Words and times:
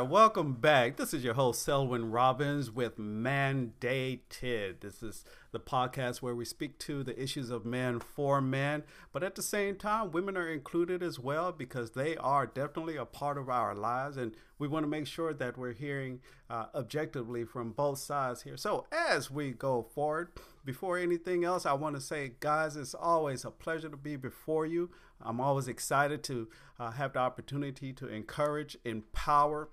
right, 0.00 0.08
welcome 0.08 0.54
back. 0.54 0.96
This 0.96 1.12
is 1.12 1.22
your 1.22 1.34
host, 1.34 1.62
Selwyn 1.62 2.10
Robins, 2.10 2.70
with 2.70 2.96
Mandated. 2.96 4.80
This 4.80 5.02
is 5.02 5.24
the 5.52 5.60
podcast 5.60 6.22
where 6.22 6.34
we 6.34 6.46
speak 6.46 6.78
to 6.78 7.02
the 7.02 7.20
issues 7.22 7.50
of 7.50 7.66
men 7.66 8.00
for 8.00 8.40
men, 8.40 8.84
but 9.12 9.22
at 9.22 9.34
the 9.34 9.42
same 9.42 9.76
time, 9.76 10.10
women 10.10 10.38
are 10.38 10.48
included 10.48 11.02
as 11.02 11.18
well 11.18 11.52
because 11.52 11.90
they 11.90 12.16
are 12.16 12.46
definitely 12.46 12.96
a 12.96 13.04
part 13.04 13.36
of 13.36 13.50
our 13.50 13.74
lives, 13.74 14.16
and 14.16 14.34
we 14.58 14.68
want 14.68 14.84
to 14.84 14.88
make 14.88 15.06
sure 15.06 15.34
that 15.34 15.58
we're 15.58 15.74
hearing 15.74 16.20
uh, 16.48 16.66
objectively 16.74 17.44
from 17.44 17.72
both 17.72 17.98
sides 17.98 18.42
here. 18.42 18.56
So, 18.56 18.86
as 18.90 19.30
we 19.30 19.50
go 19.50 19.82
forward, 19.82 20.30
before 20.64 20.96
anything 20.96 21.44
else, 21.44 21.66
I 21.66 21.74
want 21.74 21.96
to 21.96 22.00
say, 22.00 22.32
guys, 22.40 22.74
it's 22.74 22.94
always 22.94 23.44
a 23.44 23.50
pleasure 23.50 23.90
to 23.90 23.98
be 23.98 24.16
before 24.16 24.64
you. 24.64 24.90
I'm 25.20 25.42
always 25.42 25.68
excited 25.68 26.22
to 26.24 26.48
uh, 26.78 26.92
have 26.92 27.12
the 27.12 27.18
opportunity 27.18 27.92
to 27.92 28.08
encourage, 28.08 28.78
empower, 28.86 29.68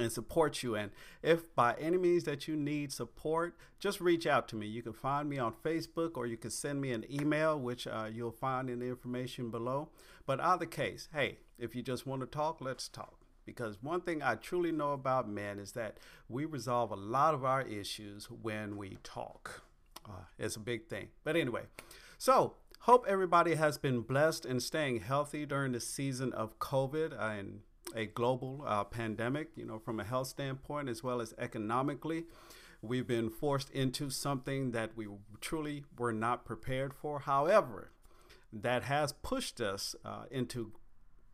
and 0.00 0.12
support 0.12 0.62
you. 0.62 0.74
And 0.74 0.90
if 1.22 1.54
by 1.54 1.74
any 1.78 1.96
means 1.96 2.24
that 2.24 2.48
you 2.48 2.56
need 2.56 2.92
support, 2.92 3.56
just 3.78 4.00
reach 4.00 4.26
out 4.26 4.48
to 4.48 4.56
me. 4.56 4.66
You 4.66 4.82
can 4.82 4.92
find 4.92 5.28
me 5.28 5.38
on 5.38 5.52
Facebook 5.64 6.16
or 6.16 6.26
you 6.26 6.36
can 6.36 6.50
send 6.50 6.80
me 6.80 6.92
an 6.92 7.04
email, 7.10 7.58
which 7.58 7.86
uh, 7.86 8.08
you'll 8.12 8.32
find 8.32 8.68
in 8.70 8.80
the 8.80 8.86
information 8.86 9.50
below. 9.50 9.90
But 10.26 10.40
either 10.40 10.66
case, 10.66 11.08
hey, 11.12 11.38
if 11.58 11.74
you 11.74 11.82
just 11.82 12.06
want 12.06 12.20
to 12.20 12.26
talk, 12.26 12.60
let's 12.60 12.88
talk. 12.88 13.14
Because 13.44 13.82
one 13.82 14.02
thing 14.02 14.22
I 14.22 14.34
truly 14.34 14.72
know 14.72 14.92
about 14.92 15.26
men 15.26 15.58
is 15.58 15.72
that 15.72 15.96
we 16.28 16.44
resolve 16.44 16.90
a 16.90 16.96
lot 16.96 17.32
of 17.32 17.44
our 17.44 17.62
issues 17.62 18.26
when 18.30 18.76
we 18.76 18.98
talk. 19.02 19.62
Uh, 20.06 20.24
it's 20.38 20.56
a 20.56 20.60
big 20.60 20.88
thing. 20.88 21.08
But 21.24 21.34
anyway, 21.34 21.62
so 22.18 22.56
hope 22.80 23.06
everybody 23.08 23.54
has 23.54 23.78
been 23.78 24.02
blessed 24.02 24.44
and 24.44 24.62
staying 24.62 25.00
healthy 25.00 25.46
during 25.46 25.72
the 25.72 25.80
season 25.80 26.32
of 26.34 26.58
COVID 26.58 27.18
and 27.18 27.60
a 27.94 28.06
global 28.06 28.64
uh, 28.66 28.84
pandemic, 28.84 29.50
you 29.56 29.64
know, 29.64 29.78
from 29.78 30.00
a 30.00 30.04
health 30.04 30.28
standpoint 30.28 30.88
as 30.88 31.02
well 31.02 31.20
as 31.20 31.34
economically. 31.38 32.24
We've 32.80 33.06
been 33.06 33.30
forced 33.30 33.70
into 33.70 34.10
something 34.10 34.70
that 34.72 34.96
we 34.96 35.08
truly 35.40 35.84
were 35.98 36.12
not 36.12 36.44
prepared 36.44 36.94
for. 36.94 37.20
However, 37.20 37.90
that 38.52 38.84
has 38.84 39.12
pushed 39.12 39.60
us 39.60 39.96
uh, 40.04 40.24
into 40.30 40.72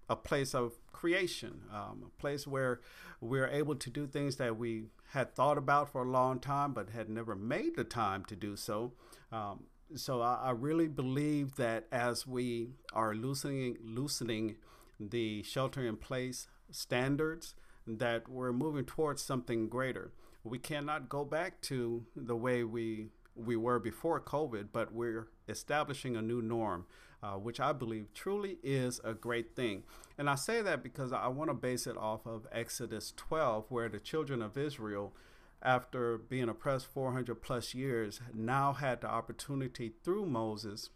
a 0.08 0.16
place 0.16 0.54
of 0.54 0.72
creation, 0.92 1.62
um, 1.72 2.04
a 2.06 2.20
place 2.20 2.46
where 2.46 2.80
we're 3.20 3.48
able 3.48 3.74
to 3.74 3.90
do 3.90 4.06
things 4.06 4.36
that 4.36 4.56
we 4.56 4.84
had 5.12 5.34
thought 5.34 5.58
about 5.58 5.90
for 5.90 6.02
a 6.02 6.10
long 6.10 6.38
time 6.38 6.72
but 6.72 6.90
had 6.90 7.08
never 7.08 7.34
made 7.34 7.76
the 7.76 7.84
time 7.84 8.24
to 8.24 8.36
do 8.36 8.56
so. 8.56 8.92
Um, 9.32 9.64
so 9.94 10.20
I, 10.20 10.34
I, 10.44 10.50
really 10.50 10.88
believe 10.88 11.56
that 11.56 11.86
as 11.92 12.26
we 12.26 12.70
are 12.92 13.14
loosening 13.14 13.76
loosening 13.84 14.56
the 14.98 15.42
shelter 15.42 15.86
in 15.86 15.96
place 15.96 16.46
standards, 16.70 17.54
that 17.86 18.28
we're 18.28 18.52
moving 18.52 18.84
towards 18.84 19.22
something 19.22 19.68
greater. 19.68 20.12
We 20.42 20.58
cannot 20.58 21.08
go 21.08 21.24
back 21.24 21.60
to 21.62 22.06
the 22.16 22.36
way 22.36 22.64
we 22.64 23.08
we 23.36 23.56
were 23.56 23.80
before 23.80 24.20
COVID, 24.20 24.68
but 24.72 24.92
we're 24.92 25.28
establishing 25.48 26.16
a 26.16 26.22
new 26.22 26.40
norm, 26.40 26.86
uh, 27.22 27.32
which 27.32 27.58
I 27.58 27.72
believe 27.72 28.14
truly 28.14 28.58
is 28.62 29.00
a 29.02 29.12
great 29.12 29.56
thing. 29.56 29.82
And 30.16 30.30
I 30.30 30.36
say 30.36 30.62
that 30.62 30.82
because 30.82 31.12
I 31.12 31.26
want 31.28 31.50
to 31.50 31.54
base 31.54 31.86
it 31.86 31.96
off 31.96 32.26
of 32.26 32.46
Exodus 32.52 33.12
12, 33.16 33.70
where 33.70 33.88
the 33.88 33.98
children 33.98 34.40
of 34.40 34.56
Israel, 34.56 35.14
after 35.62 36.16
being 36.16 36.48
oppressed 36.48 36.86
400 36.86 37.42
plus 37.42 37.74
years, 37.74 38.20
now 38.32 38.72
had 38.72 39.00
the 39.00 39.08
opportunity 39.08 39.92
through 40.04 40.26
Moses 40.26 40.90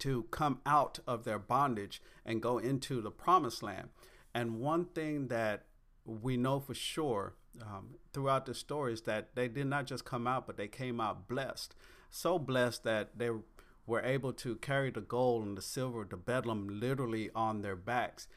to 0.00 0.24
come 0.30 0.60
out 0.66 0.98
of 1.06 1.24
their 1.24 1.38
bondage 1.38 2.02
and 2.24 2.42
go 2.42 2.58
into 2.58 3.00
the 3.00 3.10
promised 3.10 3.62
land. 3.62 3.88
And 4.34 4.60
one 4.60 4.86
thing 4.86 5.28
that 5.28 5.64
we 6.04 6.36
know 6.36 6.60
for 6.60 6.74
sure 6.74 7.34
um, 7.60 7.96
throughout 8.12 8.46
the 8.46 8.54
story 8.54 8.92
is 8.92 9.02
that 9.02 9.34
they 9.34 9.48
did 9.48 9.66
not 9.66 9.86
just 9.86 10.04
come 10.04 10.26
out, 10.26 10.46
but 10.46 10.56
they 10.56 10.68
came 10.68 11.00
out 11.00 11.28
blessed. 11.28 11.74
So 12.10 12.38
blessed 12.38 12.84
that 12.84 13.18
they 13.18 13.30
were 13.86 14.02
able 14.02 14.32
to 14.32 14.56
carry 14.56 14.90
the 14.90 15.00
gold 15.00 15.44
and 15.44 15.56
the 15.56 15.62
silver, 15.62 16.06
the 16.08 16.16
bedlam, 16.16 16.80
literally 16.80 17.30
on 17.34 17.62
their 17.62 17.76
backs. 17.76 18.28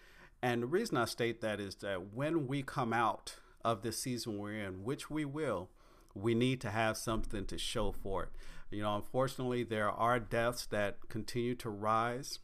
And 0.42 0.64
the 0.64 0.68
reason 0.68 0.98
I 0.98 1.06
state 1.06 1.42
that 1.42 1.60
is 1.60 1.76
that 1.76 2.14
when 2.14 2.48
we 2.48 2.62
come 2.62 2.94
out 2.94 3.38
of 3.64 3.82
this 3.82 4.00
season 4.00 4.38
we're 4.38 4.54
in, 4.54 4.84
which 4.84 5.10
we 5.10 5.26
will, 5.26 5.70
we 6.14 6.34
need 6.34 6.62
to 6.62 6.70
have 6.70 6.98
something 6.98 7.46
to 7.46 7.58
show 7.58 7.92
for 7.92 8.24
it. 8.24 8.30
You 8.76 8.84
know, 8.84 8.96
unfortunately, 8.96 9.64
there 9.64 9.90
are 9.90 10.20
deaths 10.20 10.66
that 10.68 10.98
continue 11.10 11.56
to 11.56 11.70
rise 11.70 12.40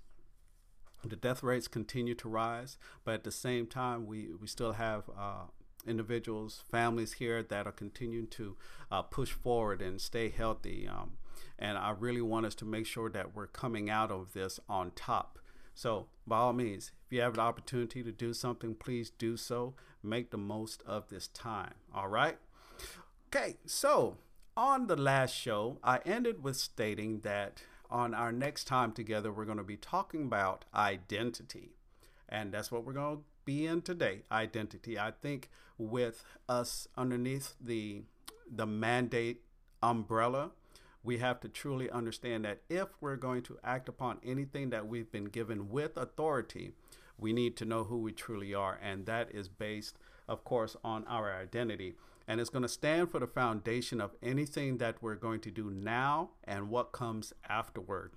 the 1.03 1.15
death 1.15 1.41
rates 1.43 1.67
continue 1.67 2.15
to 2.15 2.29
rise, 2.29 2.77
but 3.03 3.13
at 3.15 3.23
the 3.23 3.31
same 3.31 3.65
time, 3.65 4.05
we, 4.05 4.29
we 4.39 4.47
still 4.47 4.73
have 4.73 5.09
uh, 5.17 5.45
individuals, 5.87 6.63
families 6.69 7.13
here 7.13 7.41
that 7.43 7.65
are 7.65 7.71
continuing 7.71 8.27
to 8.27 8.55
uh, 8.91 9.01
push 9.01 9.31
forward 9.31 9.81
and 9.81 9.99
stay 9.99 10.29
healthy. 10.29 10.87
Um, 10.87 11.13
and 11.57 11.77
I 11.77 11.91
really 11.97 12.21
want 12.21 12.45
us 12.45 12.55
to 12.55 12.65
make 12.65 12.85
sure 12.85 13.09
that 13.09 13.35
we're 13.35 13.47
coming 13.47 13.89
out 13.89 14.11
of 14.11 14.33
this 14.33 14.59
on 14.69 14.91
top. 14.95 15.39
So, 15.73 16.07
by 16.27 16.37
all 16.37 16.53
means, 16.53 16.91
if 17.05 17.13
you 17.13 17.21
have 17.21 17.33
an 17.33 17.39
opportunity 17.39 18.03
to 18.03 18.11
do 18.11 18.33
something, 18.33 18.75
please 18.75 19.09
do 19.09 19.37
so. 19.37 19.73
Make 20.03 20.29
the 20.29 20.37
most 20.37 20.83
of 20.85 21.09
this 21.09 21.27
time. 21.27 21.73
All 21.95 22.09
right? 22.09 22.37
Okay, 23.27 23.57
so 23.65 24.17
on 24.57 24.87
the 24.87 24.95
last 24.95 25.35
show, 25.35 25.77
I 25.83 25.99
ended 26.05 26.43
with 26.43 26.57
stating 26.57 27.19
that 27.21 27.63
on 27.89 28.13
our 28.13 28.31
next 28.31 28.65
time 28.65 28.91
together, 28.91 29.31
we're 29.31 29.45
going 29.45 29.57
to 29.57 29.63
be 29.63 29.77
talking 29.77 30.23
about 30.23 30.65
identity. 30.73 31.71
And 32.27 32.53
that's 32.53 32.71
what 32.71 32.85
we're 32.85 32.93
going 32.93 33.17
to 33.17 33.23
be 33.45 33.65
in 33.65 33.81
today 33.81 34.23
identity. 34.31 34.97
I 34.97 35.11
think 35.11 35.49
with 35.77 36.23
us 36.47 36.87
underneath 36.97 37.55
the, 37.59 38.03
the 38.49 38.65
mandate 38.65 39.41
umbrella, 39.81 40.51
we 41.03 41.17
have 41.17 41.39
to 41.41 41.49
truly 41.49 41.89
understand 41.89 42.45
that 42.45 42.61
if 42.69 42.87
we're 43.01 43.15
going 43.15 43.41
to 43.43 43.57
act 43.63 43.89
upon 43.89 44.19
anything 44.23 44.69
that 44.69 44.87
we've 44.87 45.11
been 45.11 45.25
given 45.25 45.69
with 45.69 45.97
authority, 45.97 46.73
we 47.17 47.33
need 47.33 47.57
to 47.57 47.65
know 47.65 47.85
who 47.85 47.97
we 47.97 48.11
truly 48.11 48.53
are. 48.53 48.79
And 48.81 49.05
that 49.07 49.31
is 49.31 49.47
based, 49.47 49.97
of 50.27 50.43
course, 50.43 50.75
on 50.83 51.03
our 51.05 51.33
identity 51.33 51.95
and 52.31 52.39
it's 52.39 52.49
going 52.49 52.61
to 52.61 52.69
stand 52.69 53.11
for 53.11 53.19
the 53.19 53.27
foundation 53.27 53.99
of 53.99 54.15
anything 54.23 54.77
that 54.77 54.95
we're 55.03 55.15
going 55.15 55.41
to 55.41 55.51
do 55.51 55.69
now 55.69 56.29
and 56.45 56.69
what 56.69 56.93
comes 56.93 57.33
afterward. 57.49 58.13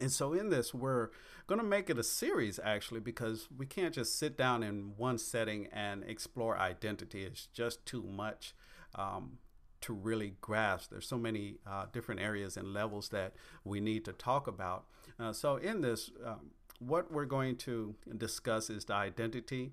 And 0.00 0.10
so, 0.10 0.32
in 0.32 0.48
this, 0.48 0.72
we're 0.72 1.10
going 1.46 1.60
to 1.60 1.66
make 1.66 1.90
it 1.90 1.98
a 1.98 2.02
series 2.02 2.58
actually 2.64 3.00
because 3.00 3.46
we 3.54 3.66
can't 3.66 3.92
just 3.92 4.18
sit 4.18 4.38
down 4.38 4.62
in 4.62 4.94
one 4.96 5.18
setting 5.18 5.68
and 5.70 6.02
explore 6.04 6.56
identity. 6.56 7.24
It's 7.24 7.44
just 7.44 7.84
too 7.84 8.02
much 8.04 8.54
um, 8.94 9.36
to 9.82 9.92
really 9.92 10.36
grasp. 10.40 10.88
There's 10.90 11.06
so 11.06 11.18
many 11.18 11.56
uh, 11.66 11.84
different 11.92 12.22
areas 12.22 12.56
and 12.56 12.72
levels 12.72 13.10
that 13.10 13.34
we 13.64 13.80
need 13.80 14.06
to 14.06 14.14
talk 14.14 14.46
about. 14.46 14.86
Uh, 15.18 15.34
so, 15.34 15.56
in 15.56 15.82
this, 15.82 16.10
um, 16.24 16.52
what 16.78 17.12
we're 17.12 17.26
going 17.26 17.56
to 17.56 17.96
discuss 18.16 18.70
is 18.70 18.86
the 18.86 18.94
identity, 18.94 19.72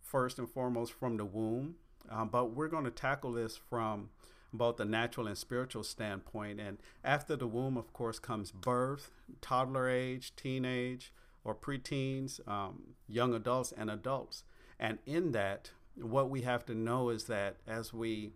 first 0.00 0.38
and 0.38 0.48
foremost, 0.48 0.92
from 0.92 1.16
the 1.16 1.24
womb. 1.24 1.74
Um, 2.10 2.28
but 2.28 2.52
we're 2.52 2.68
going 2.68 2.84
to 2.84 2.90
tackle 2.90 3.32
this 3.32 3.56
from 3.56 4.10
both 4.52 4.76
the 4.76 4.84
natural 4.84 5.26
and 5.26 5.36
spiritual 5.36 5.82
standpoint. 5.82 6.60
And 6.60 6.78
after 7.04 7.36
the 7.36 7.46
womb, 7.46 7.76
of 7.76 7.92
course, 7.92 8.18
comes 8.18 8.50
birth, 8.50 9.10
toddler 9.40 9.88
age, 9.88 10.34
teenage, 10.36 11.12
or 11.44 11.54
preteens, 11.54 12.46
um, 12.48 12.94
young 13.08 13.34
adults, 13.34 13.72
and 13.76 13.90
adults. 13.90 14.44
And 14.78 14.98
in 15.06 15.32
that, 15.32 15.70
what 15.96 16.30
we 16.30 16.42
have 16.42 16.64
to 16.66 16.74
know 16.74 17.10
is 17.10 17.24
that 17.24 17.56
as 17.66 17.92
we 17.92 18.32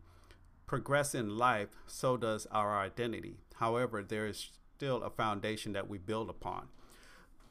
progress 0.66 1.15
in 1.15 1.36
life, 1.36 1.69
so 1.86 2.16
does 2.16 2.47
our 2.51 2.78
identity. 2.78 3.36
However, 3.57 4.03
there 4.03 4.27
is 4.27 4.51
still 4.77 5.03
a 5.03 5.10
foundation 5.10 5.72
that 5.72 5.89
we 5.89 5.98
build 5.98 6.28
upon. 6.28 6.69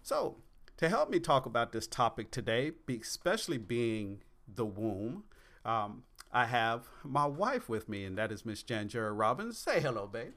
So, 0.01 0.37
to 0.77 0.89
help 0.89 1.11
me 1.11 1.19
talk 1.19 1.45
about 1.45 1.71
this 1.71 1.85
topic 1.85 2.31
today, 2.31 2.71
especially 2.89 3.59
being 3.59 4.23
the 4.47 4.65
womb, 4.65 5.25
um, 5.63 6.03
I 6.33 6.45
have 6.45 6.87
my 7.03 7.25
wife 7.25 7.67
with 7.67 7.89
me, 7.89 8.05
and 8.05 8.17
that 8.17 8.31
is 8.31 8.45
Miss 8.45 8.63
Janjura 8.63 9.17
Robins. 9.17 9.57
Say 9.57 9.81
hello, 9.81 10.07
babe. 10.07 10.33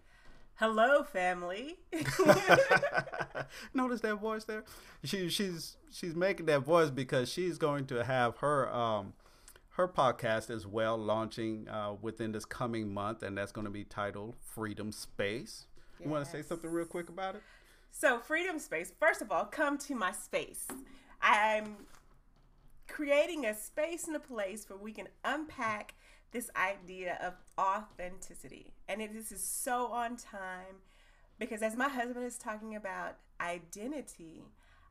Hello, 0.56 1.02
family. 1.02 1.78
Notice 3.74 4.00
that 4.00 4.16
voice 4.20 4.44
there. 4.44 4.64
She 5.02 5.28
she's 5.28 5.76
she's 5.90 6.14
making 6.14 6.46
that 6.46 6.60
voice 6.60 6.90
because 6.90 7.28
she's 7.28 7.58
going 7.58 7.86
to 7.86 8.04
have 8.04 8.38
her 8.38 8.72
um 8.72 9.14
her 9.70 9.88
podcast 9.88 10.50
as 10.50 10.66
well 10.66 10.96
launching 10.96 11.68
uh, 11.68 11.94
within 12.00 12.32
this 12.32 12.44
coming 12.44 12.94
month, 12.94 13.22
and 13.22 13.36
that's 13.36 13.50
going 13.50 13.64
to 13.64 13.70
be 13.70 13.84
titled 13.84 14.36
Freedom 14.40 14.92
Space. 14.92 15.66
Yes. 15.98 16.06
You 16.06 16.10
want 16.12 16.24
to 16.24 16.30
say 16.30 16.42
something 16.42 16.70
real 16.70 16.86
quick 16.86 17.08
about 17.08 17.34
it? 17.34 17.42
So, 17.90 18.18
Freedom 18.18 18.58
Space. 18.60 18.92
First 19.00 19.20
of 19.20 19.32
all, 19.32 19.44
come 19.44 19.76
to 19.78 19.94
my 19.96 20.12
space. 20.12 20.66
I'm 21.20 21.76
creating 22.88 23.46
a 23.46 23.54
space 23.54 24.06
and 24.06 24.16
a 24.16 24.20
place 24.20 24.68
where 24.68 24.78
we 24.78 24.92
can 24.92 25.08
unpack 25.24 25.94
this 26.32 26.50
idea 26.56 27.18
of 27.22 27.34
authenticity. 27.58 28.74
And 28.88 29.00
this 29.00 29.32
is 29.32 29.42
so 29.42 29.86
on 29.86 30.16
time 30.16 30.82
because 31.38 31.62
as 31.62 31.76
my 31.76 31.88
husband 31.88 32.26
is 32.26 32.38
talking 32.38 32.74
about 32.74 33.16
identity, 33.40 34.44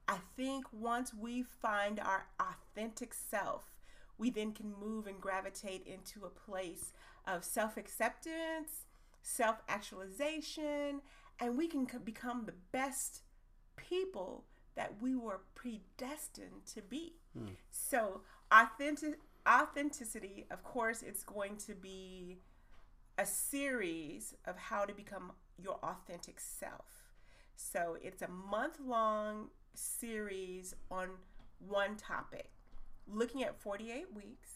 I 0.08 0.18
think 0.36 0.66
once 0.72 1.14
we 1.14 1.44
find 1.44 2.00
our 2.00 2.26
authentic 2.40 3.14
self, 3.14 3.64
we 4.18 4.30
then 4.30 4.54
can 4.54 4.74
move 4.80 5.08
and 5.08 5.20
gravitate 5.20 5.86
into 5.86 6.26
a 6.26 6.30
place 6.30 6.92
of 7.26 7.44
self 7.44 7.78
acceptance, 7.78 8.86
self 9.22 9.62
actualization, 9.68 11.02
and 11.40 11.58
we 11.58 11.68
can 11.68 11.88
become 12.04 12.46
the 12.46 12.54
best 12.72 13.22
people 13.76 14.46
that 14.76 15.02
we 15.02 15.16
were 15.16 15.42
predestined 15.56 16.66
to 16.74 16.82
be. 16.82 17.14
Mm. 17.38 17.52
So, 17.72 18.22
authentic, 18.52 19.20
authenticity, 19.48 20.46
of 20.52 20.64
course, 20.64 21.02
it's 21.02 21.24
going 21.24 21.58
to 21.58 21.76
be 21.76 22.40
a 23.18 23.26
series 23.26 24.36
of 24.46 24.58
how 24.58 24.86
to 24.86 24.94
become 24.94 25.32
your 25.62 25.80
authentic 25.84 26.40
self. 26.40 27.14
So, 27.56 27.98
it's 28.02 28.22
a 28.22 28.28
month 28.28 28.80
long 28.84 29.50
series 29.76 30.76
on 30.90 31.10
one 31.60 31.96
topic, 31.96 32.50
looking 33.08 33.44
at 33.44 33.60
48 33.62 34.14
weeks. 34.14 34.50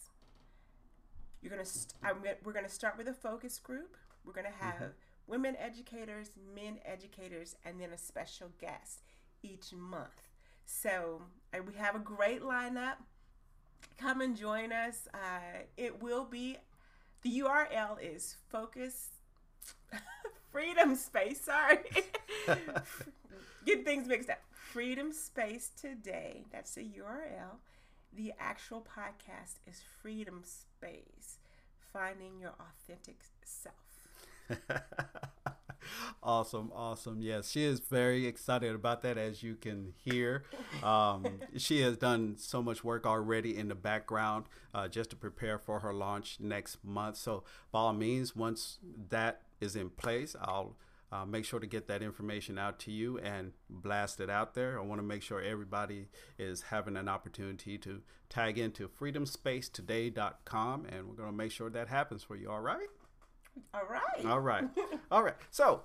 You're 1.40 1.50
gonna, 1.50 1.64
st- 1.64 1.94
gonna 2.02 2.34
we're 2.42 2.52
gonna 2.52 2.68
start 2.68 2.98
with 2.98 3.06
a 3.06 3.14
focus 3.14 3.58
group. 3.60 3.96
We're 4.24 4.32
gonna 4.32 4.48
have 4.58 4.74
mm-hmm. 4.74 4.86
women 5.28 5.56
educators, 5.56 6.30
men 6.52 6.78
educators, 6.84 7.54
and 7.64 7.80
then 7.80 7.90
a 7.92 7.98
special 7.98 8.48
guest 8.60 9.02
each 9.42 9.72
month. 9.72 10.28
So 10.64 11.22
we 11.52 11.74
have 11.74 11.94
a 11.94 12.00
great 12.00 12.42
lineup. 12.42 12.96
Come 13.98 14.20
and 14.20 14.36
join 14.36 14.72
us. 14.72 15.08
Uh, 15.12 15.62
it 15.76 16.02
will 16.02 16.24
be, 16.24 16.56
the 17.22 17.40
URL 17.40 17.96
is 18.00 18.36
Focus 18.50 19.08
Freedom 20.52 20.94
Space. 20.94 21.40
Sorry. 21.40 21.78
Get 23.64 23.84
things 23.84 24.06
mixed 24.06 24.30
up. 24.30 24.40
Freedom 24.52 25.12
Space 25.12 25.70
Today. 25.80 26.44
That's 26.52 26.74
the 26.74 26.82
URL. 26.82 27.58
The 28.14 28.32
actual 28.38 28.80
podcast 28.80 29.56
is 29.66 29.82
Freedom 30.00 30.42
Space 30.44 31.38
Finding 31.92 32.38
Your 32.40 32.54
Authentic 32.60 33.18
Self. 33.44 33.74
awesome, 36.22 36.70
awesome. 36.74 37.20
Yes, 37.20 37.50
she 37.50 37.64
is 37.64 37.80
very 37.80 38.26
excited 38.26 38.74
about 38.74 39.02
that, 39.02 39.18
as 39.18 39.42
you 39.42 39.54
can 39.54 39.94
hear. 40.04 40.44
Um, 40.82 41.40
she 41.56 41.80
has 41.82 41.96
done 41.96 42.36
so 42.38 42.62
much 42.62 42.84
work 42.84 43.06
already 43.06 43.56
in 43.56 43.68
the 43.68 43.74
background 43.74 44.46
uh, 44.74 44.88
just 44.88 45.10
to 45.10 45.16
prepare 45.16 45.58
for 45.58 45.80
her 45.80 45.92
launch 45.92 46.38
next 46.40 46.84
month. 46.84 47.16
So, 47.16 47.44
by 47.72 47.80
all 47.80 47.92
means, 47.92 48.34
once 48.36 48.78
that 49.10 49.42
is 49.60 49.76
in 49.76 49.90
place, 49.90 50.36
I'll 50.40 50.76
uh, 51.10 51.24
make 51.24 51.44
sure 51.44 51.58
to 51.58 51.66
get 51.66 51.86
that 51.88 52.02
information 52.02 52.58
out 52.58 52.78
to 52.80 52.92
you 52.92 53.18
and 53.18 53.52
blast 53.70 54.20
it 54.20 54.28
out 54.28 54.54
there. 54.54 54.78
I 54.78 54.82
want 54.82 54.98
to 55.00 55.06
make 55.06 55.22
sure 55.22 55.40
everybody 55.40 56.08
is 56.38 56.62
having 56.62 56.96
an 56.96 57.08
opportunity 57.08 57.78
to 57.78 58.02
tag 58.28 58.58
into 58.58 58.88
freedomspacetoday.com, 58.88 60.86
and 60.86 61.08
we're 61.08 61.14
going 61.14 61.30
to 61.30 61.36
make 61.36 61.50
sure 61.50 61.70
that 61.70 61.88
happens 61.88 62.22
for 62.22 62.36
you. 62.36 62.50
All 62.50 62.60
right? 62.60 62.88
All 63.74 63.86
right. 63.88 64.26
All 64.26 64.40
right. 64.40 64.64
All 65.10 65.22
right. 65.22 65.34
So 65.50 65.82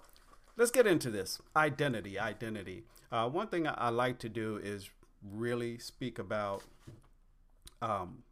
let's 0.57 0.71
get 0.71 0.87
into 0.87 1.09
this 1.09 1.41
identity. 1.55 2.19
Identity. 2.19 2.83
Uh, 3.11 3.29
one 3.29 3.47
thing 3.47 3.67
I, 3.67 3.73
I, 3.73 3.89
like 3.89 4.19
to 4.19 4.29
do 4.29 4.59
is 4.61 4.89
really 5.21 5.77
speak 5.77 6.17
about 6.17 6.63
um, 7.81 8.23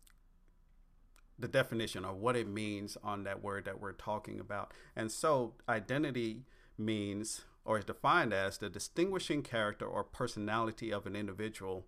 the 1.38 1.48
definition 1.48 2.04
of 2.04 2.18
what 2.18 2.36
it 2.36 2.48
means 2.48 2.98
on 3.04 3.24
that 3.24 3.44
word 3.44 3.66
that 3.66 3.80
we're 3.80 3.94
talking 3.94 4.40
about. 4.40 4.72
And 4.96 5.12
so, 5.12 5.54
identity 5.70 6.46
means 6.78 7.42
or 7.64 7.78
is 7.78 7.86
defined 7.86 8.34
as 8.34 8.58
the 8.58 8.70
distinguishing 8.70 9.44
character 9.44 9.86
or 9.86 10.04
personality 10.04 10.92
of 10.92 11.06
an 11.06 11.16
individual, 11.16 11.86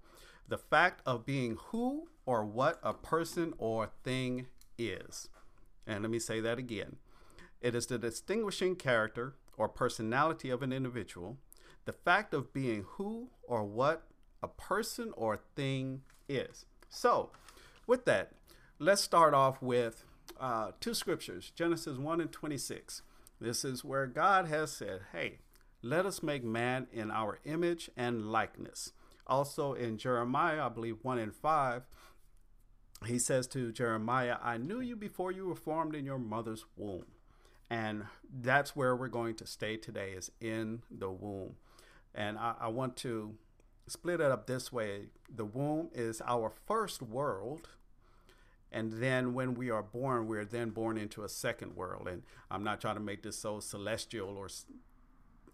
the 0.47 0.57
fact 0.57 1.01
of 1.05 1.25
being 1.25 1.57
who 1.69 2.09
or 2.25 2.45
what 2.45 2.79
a 2.83 2.93
person 2.93 3.53
or 3.57 3.89
thing 4.03 4.45
is. 4.77 5.29
And 5.87 6.03
let 6.03 6.11
me 6.11 6.19
say 6.19 6.39
that 6.39 6.59
again 6.59 6.97
it 7.63 7.73
is 7.73 7.87
the 7.87 7.97
distinguishing 7.97 8.75
character 8.75 9.35
or 9.57 9.69
personality 9.69 10.49
of 10.49 10.61
an 10.61 10.73
individual, 10.73 11.37
the 11.85 11.93
fact 11.93 12.33
of 12.33 12.53
being 12.53 12.85
who 12.95 13.29
or 13.43 13.63
what 13.63 14.03
a 14.43 14.49
person 14.49 15.13
or 15.15 15.39
thing 15.55 16.01
is. 16.27 16.65
So, 16.89 17.31
with 17.87 18.03
that, 18.05 18.33
let's 18.79 19.01
start 19.01 19.33
off 19.33 19.61
with 19.61 20.03
uh, 20.39 20.71
two 20.81 20.93
scriptures 20.93 21.51
Genesis 21.55 21.97
1 21.97 22.19
and 22.19 22.31
26. 22.31 23.01
This 23.39 23.63
is 23.63 23.83
where 23.83 24.07
God 24.07 24.47
has 24.47 24.71
said, 24.71 25.01
Hey, 25.13 25.39
let 25.81 26.05
us 26.05 26.21
make 26.21 26.43
man 26.43 26.87
in 26.91 27.11
our 27.11 27.39
image 27.45 27.89
and 27.95 28.29
likeness. 28.29 28.91
Also 29.25 29.73
in 29.73 29.97
Jeremiah, 29.97 30.65
I 30.65 30.69
believe 30.69 30.97
1 31.01 31.17
and 31.17 31.33
5, 31.33 31.83
he 33.05 33.19
says 33.19 33.47
to 33.47 33.71
Jeremiah, 33.71 34.37
I 34.41 34.57
knew 34.57 34.81
you 34.81 34.95
before 34.97 35.31
you 35.31 35.47
were 35.47 35.55
formed 35.55 35.95
in 35.95 36.05
your 36.05 36.19
mother's 36.19 36.65
womb. 36.75 37.05
And 37.73 38.05
that's 38.31 38.75
where 38.75 38.95
we're 38.95 39.07
going 39.07 39.33
to 39.33 39.47
stay 39.47 39.77
today 39.77 40.11
is 40.11 40.31
in 40.39 40.83
the 40.91 41.09
womb. 41.09 41.55
And 42.13 42.37
I, 42.37 42.53
I 42.61 42.67
want 42.67 42.95
to 42.97 43.33
split 43.87 44.21
it 44.21 44.29
up 44.29 44.45
this 44.45 44.71
way. 44.71 45.07
The 45.35 45.43
womb 45.43 45.89
is 45.91 46.21
our 46.23 46.51
first 46.67 47.01
world. 47.01 47.69
And 48.71 49.01
then 49.01 49.33
when 49.33 49.55
we 49.55 49.71
are 49.71 49.81
born, 49.81 50.27
we're 50.27 50.45
then 50.45 50.69
born 50.69 50.99
into 50.99 51.23
a 51.23 51.29
second 51.29 51.75
world. 51.75 52.07
And 52.07 52.21
I'm 52.51 52.63
not 52.63 52.79
trying 52.79 52.93
to 52.93 53.01
make 53.01 53.23
this 53.23 53.39
so 53.39 53.59
celestial 53.59 54.37
or 54.37 54.49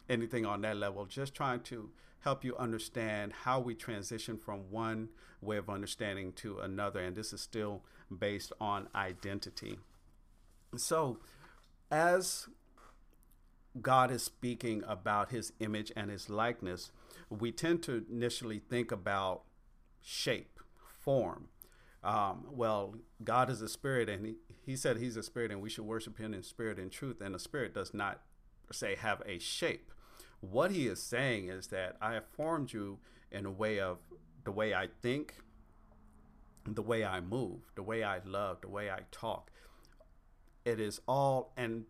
anything 0.10 0.46
on 0.46 0.60
that 0.64 0.76
level, 0.76 1.06
just 1.06 1.34
trying 1.34 1.62
to 1.62 1.90
help 2.20 2.44
you 2.44 2.54
understand 2.58 3.32
how 3.44 3.62
we 3.62 3.76
transition 3.76 4.38
from 4.38 4.70
one 4.70 5.08
way 5.40 5.56
of 5.56 5.70
understanding 5.70 6.34
to 6.34 6.60
another. 6.60 7.00
And 7.00 7.16
this 7.16 7.32
is 7.32 7.40
still 7.40 7.82
based 8.12 8.52
on 8.60 8.90
identity. 8.94 9.80
So, 10.76 11.20
as 11.92 12.48
God 13.82 14.12
is 14.12 14.24
speaking 14.24 14.84
about 14.88 15.32
his 15.32 15.54
image 15.60 15.92
and 15.96 16.10
his 16.10 16.30
likeness, 16.30 16.92
we 17.30 17.52
tend 17.52 17.84
to 17.84 18.06
initially 18.12 18.60
think 18.60 18.92
about 18.92 19.44
shape, 20.02 20.60
form. 21.00 21.48
Um, 22.04 22.46
well, 22.52 22.96
God 23.24 23.50
is 23.50 23.62
a 23.62 23.68
spirit, 23.68 24.10
and 24.10 24.26
he, 24.26 24.36
he 24.66 24.76
said 24.76 24.98
he's 24.98 25.18
a 25.18 25.24
spirit, 25.24 25.52
and 25.52 25.62
we 25.62 25.70
should 25.70 25.86
worship 25.86 26.18
him 26.18 26.34
in 26.34 26.44
spirit 26.44 26.80
and 26.80 26.92
truth. 26.92 27.22
And 27.22 27.36
the 27.36 27.40
spirit 27.40 27.74
does 27.74 27.94
not 27.94 28.22
say 28.72 28.96
have 28.96 29.22
a 29.26 29.40
shape. 29.40 29.92
What 30.42 30.72
he 30.72 30.88
is 30.88 31.02
saying 31.02 31.50
is 31.50 31.68
that 31.68 31.98
I 32.02 32.14
have 32.14 32.26
formed 32.26 32.72
you 32.72 33.00
in 33.32 33.46
a 33.46 33.52
way 33.52 33.80
of 33.80 33.98
the 34.46 34.52
way 34.52 34.74
I 34.74 34.88
think, 35.02 35.36
the 36.66 36.82
way 36.82 37.04
I 37.04 37.20
move, 37.20 37.60
the 37.76 37.84
way 37.84 38.04
I 38.04 38.20
love, 38.26 38.62
the 38.62 38.70
way 38.70 38.90
I 38.90 39.00
talk 39.12 39.52
it 40.70 40.80
is 40.80 41.02
all 41.08 41.52
and 41.58 41.86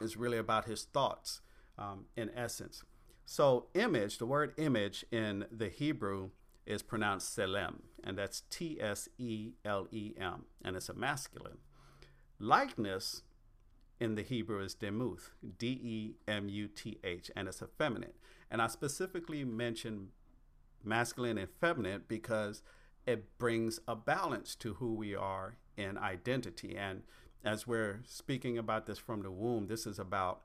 is 0.00 0.16
really 0.16 0.38
about 0.38 0.66
his 0.66 0.84
thoughts 0.84 1.40
um, 1.78 2.04
in 2.16 2.30
essence. 2.36 2.84
So, 3.24 3.66
image, 3.74 4.18
the 4.18 4.26
word 4.26 4.54
image 4.56 5.04
in 5.10 5.46
the 5.50 5.68
Hebrew 5.68 6.30
is 6.66 6.82
pronounced 6.82 7.36
selem, 7.36 7.80
and 8.04 8.16
that's 8.16 8.42
T 8.50 8.78
S 8.80 9.08
E 9.18 9.52
L 9.64 9.88
E 9.90 10.12
M, 10.18 10.44
and 10.64 10.76
it's 10.76 10.88
a 10.88 10.94
masculine. 10.94 11.58
Likeness 12.38 13.22
in 14.00 14.14
the 14.14 14.22
Hebrew 14.22 14.62
is 14.62 14.74
demuth, 14.74 15.30
D 15.58 15.66
E 15.66 16.14
M 16.26 16.48
U 16.48 16.68
T 16.68 16.98
H, 17.02 17.30
and 17.34 17.48
it's 17.48 17.62
a 17.62 17.66
feminine. 17.66 18.12
And 18.50 18.62
I 18.62 18.66
specifically 18.68 19.44
mention 19.44 20.08
masculine 20.84 21.38
and 21.38 21.48
feminine 21.60 22.04
because 22.08 22.62
it 23.06 23.38
brings 23.38 23.80
a 23.88 23.96
balance 23.96 24.54
to 24.56 24.74
who 24.74 24.94
we 24.94 25.14
are 25.14 25.56
in 25.76 25.98
identity. 25.98 26.76
And 26.76 27.02
as 27.44 27.66
we're 27.66 28.00
speaking 28.06 28.58
about 28.58 28.86
this 28.86 28.98
from 28.98 29.22
the 29.22 29.30
womb, 29.30 29.66
this 29.66 29.86
is 29.86 29.98
about 29.98 30.42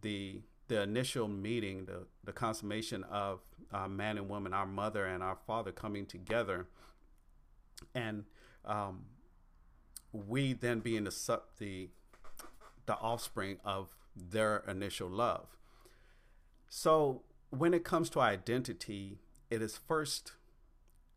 the 0.00 0.42
the 0.68 0.82
initial 0.82 1.28
meeting, 1.28 1.86
the 1.86 2.06
the 2.24 2.32
consummation 2.32 3.04
of 3.04 3.40
uh, 3.72 3.88
man 3.88 4.18
and 4.18 4.28
woman, 4.28 4.52
our 4.52 4.66
mother 4.66 5.04
and 5.04 5.22
our 5.22 5.36
father 5.46 5.72
coming 5.72 6.06
together, 6.06 6.66
and 7.94 8.24
um, 8.64 9.04
we 10.12 10.52
then 10.52 10.80
being 10.80 11.04
the 11.04 11.40
the 11.58 11.88
the 12.86 12.96
offspring 12.96 13.58
of 13.64 13.94
their 14.16 14.64
initial 14.66 15.08
love. 15.08 15.46
So 16.68 17.22
when 17.50 17.74
it 17.74 17.84
comes 17.84 18.10
to 18.10 18.20
identity, 18.20 19.18
it 19.50 19.60
is 19.60 19.76
first 19.76 20.32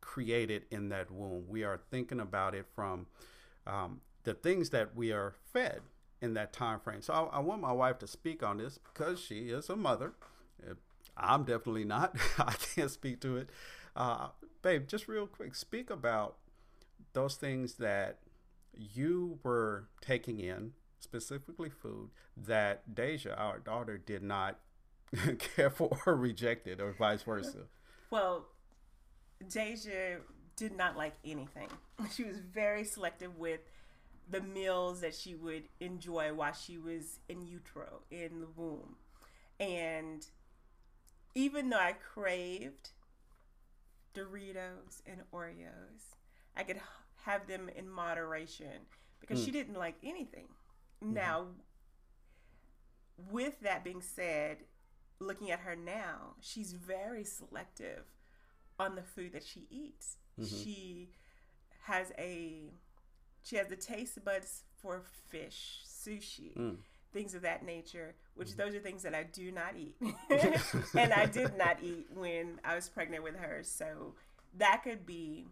created 0.02 0.66
in 0.70 0.90
that 0.90 1.10
womb. 1.12 1.46
We 1.48 1.64
are 1.64 1.80
thinking 1.90 2.20
about 2.20 2.54
it 2.54 2.66
from 2.76 3.08
um, 3.66 4.02
the 4.24 4.34
things 4.34 4.70
that 4.70 4.96
we 4.96 5.12
are 5.12 5.36
fed 5.52 5.82
in 6.22 6.34
that 6.36 6.54
time 6.54 6.80
frame. 6.80 7.02
So 7.02 7.14
I, 7.14 7.38
I, 7.38 7.40
want 7.40 7.62
my 7.62 7.74
wife 7.74 8.00
to 8.00 8.08
speak 8.08 8.42
on 8.42 8.58
this 8.58 8.80
because 8.94 9.20
she 9.20 9.50
is 9.50 9.70
a 9.70 9.76
mother. 9.76 10.14
I'm 11.18 11.44
definitely 11.44 11.86
not. 11.86 12.16
I 12.38 12.54
can't 12.54 12.90
speak 12.90 13.20
to 13.22 13.38
it. 13.38 13.50
Uh, 13.96 14.30
babe, 14.62 14.88
just 14.88 15.08
real 15.08 15.28
quick, 15.28 15.56
speak 15.56 15.90
about 15.90 16.38
those 17.14 17.36
things 17.36 17.76
that 17.76 18.20
you 18.74 19.40
were 19.44 19.88
taking 20.02 20.40
in, 20.40 20.72
specifically 21.00 21.70
food, 21.70 22.10
that 22.36 22.96
Deja, 22.96 23.36
our 23.36 23.60
daughter, 23.60 23.98
did 23.98 24.24
not 24.24 24.60
care 25.56 25.70
for 25.70 25.98
or 26.06 26.16
rejected, 26.16 26.82
or 26.82 26.94
vice 26.94 27.22
versa. 27.22 27.66
Well, 28.10 28.48
Deja 29.48 30.18
did 30.56 30.76
not 30.76 30.98
like 30.98 31.16
anything. 31.24 31.68
She 32.14 32.24
was 32.24 32.38
very 32.38 32.84
selective 32.84 33.38
with 33.38 33.60
the 34.30 34.42
meals 34.42 35.02
that 35.02 35.14
she 35.14 35.36
would 35.36 35.64
enjoy 35.80 36.34
while 36.34 36.54
she 36.54 36.78
was 36.78 37.20
in 37.30 37.46
utero, 37.46 38.02
in 38.10 38.42
the 38.42 38.48
womb. 38.56 38.96
And 39.60 40.26
even 41.36 41.70
though 41.70 41.78
I 41.78 41.94
craved 41.94 42.90
Doritos 44.14 45.02
and 45.06 45.22
Oreos, 45.34 46.16
I 46.56 46.64
could 46.64 46.80
have 47.26 47.48
them 47.48 47.70
in 47.76 47.90
moderation 47.90 48.88
because 49.20 49.42
mm. 49.42 49.46
she 49.46 49.52
didn't 49.52 49.78
like 49.78 49.96
anything. 50.04 50.48
Mm-hmm. 51.04 51.14
Now, 51.14 51.48
with 53.32 53.60
that 53.62 53.84
being 53.84 54.02
said, 54.02 54.58
looking 55.20 55.52
at 55.52 55.60
her 55.60 55.76
now, 55.76 56.36
she's 56.42 56.74
very 56.74 57.24
selective 57.24 58.06
on 58.80 58.96
the 58.96 59.04
food 59.04 59.34
that 59.34 59.44
she 59.44 59.68
eats. 59.70 60.18
Mm-hmm. 60.40 60.64
She 60.64 61.10
has 61.84 62.12
a 62.18 62.74
she 63.44 63.58
has 63.58 63.68
the 63.68 63.76
taste 63.76 64.24
buds 64.24 64.64
for 64.82 65.04
fish, 65.30 65.82
sushi, 65.86 66.56
mm. 66.58 66.76
things 67.12 67.36
of 67.36 67.42
that 67.44 67.66
nature, 67.66 68.16
which 68.36 68.50
mm. 68.50 68.58
those 68.58 68.76
are 68.76 68.80
things 68.80 69.04
that 69.04 69.14
I 69.14 69.24
do 69.24 69.52
not 69.52 69.76
eat. 69.78 69.96
and 70.98 71.14
I 71.14 71.26
did 71.26 71.58
not 71.58 71.78
eat 71.84 72.08
when 72.14 72.60
I 72.64 72.76
was 72.76 72.90
pregnant 72.90 73.24
with 73.24 73.36
her. 73.38 73.62
So 73.64 74.16
that 74.58 74.82
could 74.84 75.06
be 75.06 75.48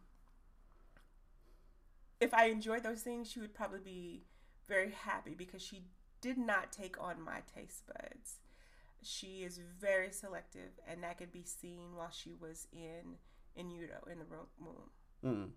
if 2.21 2.33
I 2.33 2.45
enjoyed 2.45 2.83
those 2.83 3.01
things, 3.01 3.29
she 3.29 3.39
would 3.39 3.53
probably 3.53 3.79
be 3.79 4.23
very 4.67 4.91
happy 4.91 5.33
because 5.33 5.61
she 5.61 5.83
did 6.21 6.37
not 6.37 6.71
take 6.71 7.01
on 7.01 7.19
my 7.19 7.39
taste 7.53 7.83
buds. 7.87 8.37
She 9.01 9.43
is 9.43 9.59
very 9.79 10.11
selective, 10.11 10.69
and 10.87 11.03
that 11.03 11.17
could 11.17 11.31
be 11.31 11.43
seen 11.43 11.95
while 11.95 12.11
she 12.11 12.35
was 12.39 12.67
in 12.71 13.17
in 13.55 13.71
utero 13.71 13.97
in 14.09 14.19
the 14.19 14.25
womb. 14.59 14.89
Mm. 15.25 15.49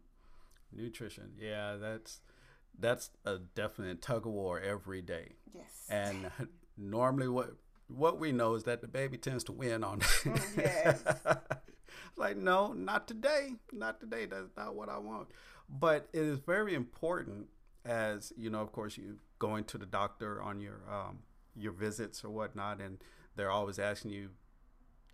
Nutrition, 0.75 1.33
yeah, 1.39 1.77
that's 1.77 2.21
that's 2.79 3.11
a 3.25 3.39
definite 3.39 4.03
tug 4.03 4.27
of 4.27 4.33
war 4.33 4.61
every 4.61 5.03
day. 5.03 5.33
Yes, 5.55 5.87
and 5.89 6.31
normally 6.77 7.29
what 7.29 7.55
what 7.89 8.19
we 8.19 8.33
know 8.33 8.55
is 8.55 8.65
that 8.65 8.81
the 8.81 8.89
baby 8.89 9.19
tends 9.19 9.45
to 9.45 9.53
win 9.53 9.85
on. 9.85 10.01
Mm, 10.01 10.57
yes. 10.57 11.03
like 12.17 12.37
no, 12.37 12.73
not 12.73 13.07
today, 13.07 13.55
not 13.73 14.01
today. 14.01 14.27
That's 14.27 14.57
not 14.57 14.75
what 14.75 14.89
I 14.89 14.99
want. 14.99 15.29
But 15.69 16.09
it 16.13 16.23
is 16.23 16.39
very 16.39 16.75
important, 16.75 17.49
as 17.85 18.33
you 18.37 18.51
know, 18.51 18.61
of 18.61 18.73
course, 18.73 18.97
you 18.97 19.17
going 19.39 19.65
to 19.65 19.79
the 19.79 19.87
doctor 19.87 20.43
on 20.43 20.61
your 20.61 20.81
um, 20.91 21.21
your 21.55 21.73
visits 21.73 22.25
or 22.25 22.31
whatnot, 22.31 22.81
and 22.81 22.99
they're 23.37 23.51
always 23.51 23.79
asking 23.79 24.11
you 24.11 24.31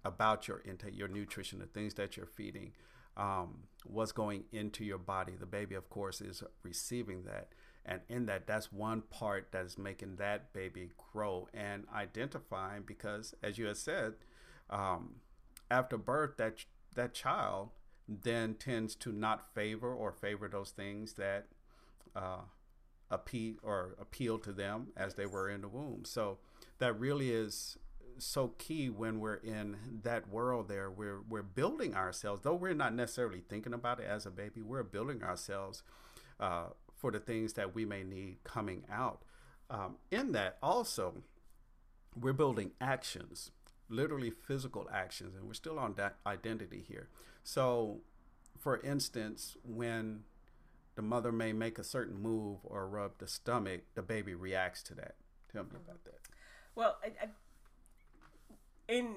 about 0.04 0.48
your 0.48 0.62
intake, 0.64 0.96
your 0.96 1.08
nutrition, 1.08 1.58
the 1.58 1.66
things 1.66 1.94
that 1.94 2.16
you're 2.16 2.26
feeding, 2.26 2.72
um, 3.16 3.64
what's 3.84 4.12
going 4.12 4.44
into 4.52 4.84
your 4.84 4.98
body. 4.98 5.32
The 5.38 5.46
baby, 5.46 5.74
of 5.74 5.88
course, 5.90 6.20
is 6.20 6.42
receiving 6.62 7.24
that. 7.24 7.48
And 7.86 8.00
in 8.08 8.26
that, 8.26 8.46
that's 8.46 8.70
one 8.70 9.02
part 9.02 9.52
that 9.52 9.64
is 9.64 9.78
making 9.78 10.16
that 10.16 10.52
baby 10.52 10.90
grow 11.12 11.48
and 11.54 11.84
identifying 11.94 12.82
because, 12.86 13.34
as 13.42 13.58
you 13.58 13.66
had 13.66 13.78
said, 13.78 14.14
um, 14.68 15.16
after 15.70 15.96
birth, 15.96 16.36
that 16.36 16.64
that 16.94 17.14
child 17.14 17.70
then 18.08 18.54
tends 18.54 18.94
to 18.96 19.12
not 19.12 19.54
favor 19.54 19.92
or 19.92 20.12
favor 20.12 20.48
those 20.48 20.70
things 20.70 21.14
that 21.14 21.46
uh, 22.14 22.42
appeal 23.10 23.54
or 23.62 23.94
appeal 24.00 24.38
to 24.38 24.52
them 24.52 24.88
as 24.96 25.14
they 25.14 25.26
were 25.26 25.48
in 25.48 25.60
the 25.62 25.68
womb. 25.68 26.04
So 26.04 26.38
that 26.78 26.98
really 26.98 27.30
is 27.30 27.78
so 28.18 28.48
key 28.58 28.88
when 28.88 29.20
we're 29.20 29.34
in 29.34 29.76
that 30.02 30.28
world 30.28 30.68
there. 30.68 30.90
We're 30.90 31.20
we're 31.28 31.42
building 31.42 31.94
ourselves 31.94 32.42
though 32.42 32.54
we're 32.54 32.74
not 32.74 32.94
necessarily 32.94 33.42
thinking 33.48 33.74
about 33.74 34.00
it 34.00 34.06
as 34.08 34.26
a 34.26 34.30
baby 34.30 34.62
we're 34.62 34.82
building 34.82 35.22
ourselves 35.22 35.82
uh, 36.38 36.66
for 36.96 37.10
the 37.10 37.20
things 37.20 37.54
that 37.54 37.74
we 37.74 37.84
may 37.84 38.02
need 38.02 38.38
coming 38.44 38.84
out. 38.90 39.22
Um, 39.68 39.96
in 40.10 40.32
that 40.32 40.58
also 40.62 41.22
we're 42.18 42.32
building 42.32 42.72
actions 42.80 43.52
literally 43.88 44.30
physical 44.30 44.88
actions 44.92 45.34
and 45.34 45.44
we're 45.44 45.54
still 45.54 45.78
on 45.78 45.94
that 45.94 46.16
identity 46.26 46.84
here. 46.86 47.08
So 47.42 48.00
for 48.58 48.80
instance 48.82 49.56
when 49.64 50.24
the 50.96 51.02
mother 51.02 51.32
may 51.32 51.52
make 51.52 51.78
a 51.78 51.84
certain 51.84 52.20
move 52.20 52.58
or 52.64 52.88
rub 52.88 53.18
the 53.18 53.26
stomach 53.26 53.82
the 53.94 54.02
baby 54.02 54.34
reacts 54.34 54.82
to 54.84 54.94
that. 54.94 55.14
Tell 55.52 55.64
me 55.64 55.70
about 55.74 56.04
that. 56.04 56.20
Well 56.74 56.98
I, 57.02 57.08
I 57.24 57.28
in 58.90 59.14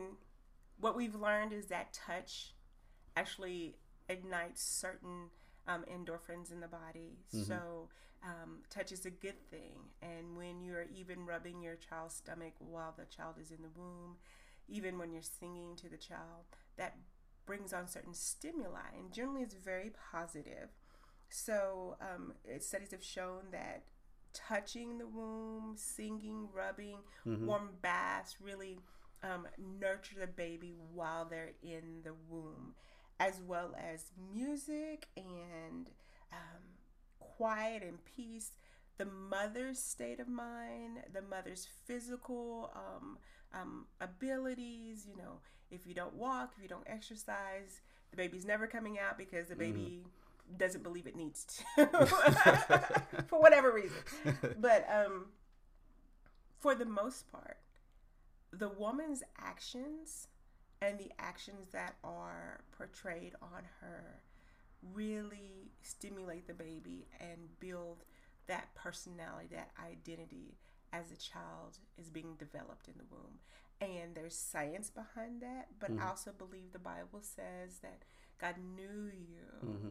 what 0.80 0.96
we've 0.96 1.16
learned 1.16 1.52
is 1.52 1.66
that 1.68 1.94
touch 1.94 2.54
actually 3.18 3.76
ignites 4.08 4.62
certain 4.62 5.30
um, 5.68 5.84
endorphins 5.92 6.52
in 6.52 6.60
the 6.60 6.68
body. 6.68 7.18
Mm-hmm. 7.34 7.44
So, 7.44 7.90
um, 8.24 8.60
touch 8.70 8.92
is 8.92 9.06
a 9.06 9.10
good 9.10 9.40
thing. 9.50 9.80
And 10.02 10.38
when 10.38 10.62
you're 10.62 10.86
even 10.96 11.26
rubbing 11.26 11.62
your 11.62 11.76
child's 11.76 12.16
stomach 12.16 12.54
while 12.60 12.94
the 12.98 13.06
child 13.06 13.36
is 13.42 13.52
in 13.52 13.62
the 13.62 13.70
womb, 13.76 14.16
even 14.70 14.98
when 14.98 15.12
you're 15.12 15.22
singing 15.22 15.76
to 15.78 15.90
the 15.90 15.98
child, 15.98 16.46
that 16.78 16.96
brings 17.46 17.74
on 17.74 17.88
certain 17.88 18.14
stimuli. 18.14 18.96
And 18.98 19.12
generally, 19.12 19.42
it's 19.42 19.56
very 19.56 19.92
positive. 20.12 20.70
So, 21.30 21.98
um, 22.00 22.34
studies 22.60 22.92
have 22.92 23.04
shown 23.04 23.52
that 23.52 23.84
touching 24.34 24.98
the 24.98 25.08
womb, 25.08 25.74
singing, 25.76 26.48
rubbing, 26.54 27.00
mm-hmm. 27.26 27.46
warm 27.46 27.70
baths 27.82 28.38
really 28.42 28.80
um, 29.24 29.48
nurture 29.80 30.16
the 30.20 30.28
baby 30.28 30.74
while 30.94 31.26
they're 31.26 31.54
in 31.64 32.02
the 32.04 32.14
womb, 32.30 32.76
as 33.20 33.42
well 33.48 33.74
as 33.78 34.12
music 34.34 35.08
and 35.16 35.90
um, 36.32 36.62
quiet 37.20 37.84
and 37.84 38.04
peace. 38.06 38.52
The 38.98 39.06
mother's 39.06 39.80
state 39.80 40.20
of 40.20 40.28
mind, 40.28 41.00
the 41.12 41.22
mother's 41.22 41.68
physical 41.86 42.72
um, 42.76 43.18
um, 43.54 43.86
abilities. 44.00 45.08
You 45.10 45.18
know, 45.18 45.40
if 45.72 45.88
you 45.88 45.94
don't 45.94 46.14
walk, 46.14 46.54
if 46.56 46.62
you 46.62 46.70
don't 46.70 46.88
exercise, 46.88 47.82
the 48.12 48.18
baby's 48.18 48.46
never 48.46 48.68
coming 48.68 49.00
out 49.00 49.18
because 49.18 49.48
the 49.48 49.56
baby 49.56 50.04
mm. 50.04 50.58
doesn't 50.58 50.84
believe 50.84 51.08
it 51.08 51.16
needs 51.16 51.46
to 51.78 51.88
for 53.28 53.40
whatever 53.40 53.72
reason. 53.74 53.98
But 54.60 54.88
um, 54.94 55.26
for 56.60 56.76
the 56.76 56.86
most 56.86 57.32
part, 57.32 57.58
the 58.58 58.70
woman's 58.70 59.24
actions 59.38 60.28
and 60.82 61.00
the 61.00 61.12
actions 61.20 61.72
that 61.72 61.96
are 62.04 62.62
portrayed 62.78 63.34
on 63.42 63.64
her 63.82 64.22
really 64.94 65.72
stimulate 65.82 66.48
the 66.48 66.54
baby 66.54 67.08
and 67.20 67.60
build 67.60 68.04
that 68.48 68.74
personality, 68.76 69.48
that 69.52 69.72
identity 69.82 70.58
as 70.92 71.12
a 71.12 71.18
child 71.18 71.80
is 71.98 72.10
being 72.10 72.36
developed 72.38 72.88
in 72.88 72.94
the 72.98 73.06
womb. 73.10 73.40
And 73.82 74.14
there's 74.14 74.36
science 74.36 74.90
behind 74.90 75.42
that, 75.42 75.68
but 75.80 75.92
mm-hmm. 75.92 76.04
I 76.04 76.10
also 76.10 76.32
believe 76.38 76.72
the 76.72 76.80
Bible 76.80 77.22
says 77.22 77.80
that 77.82 78.04
God 78.40 78.56
knew 78.76 79.10
you 79.12 79.66
mm-hmm. 79.66 79.88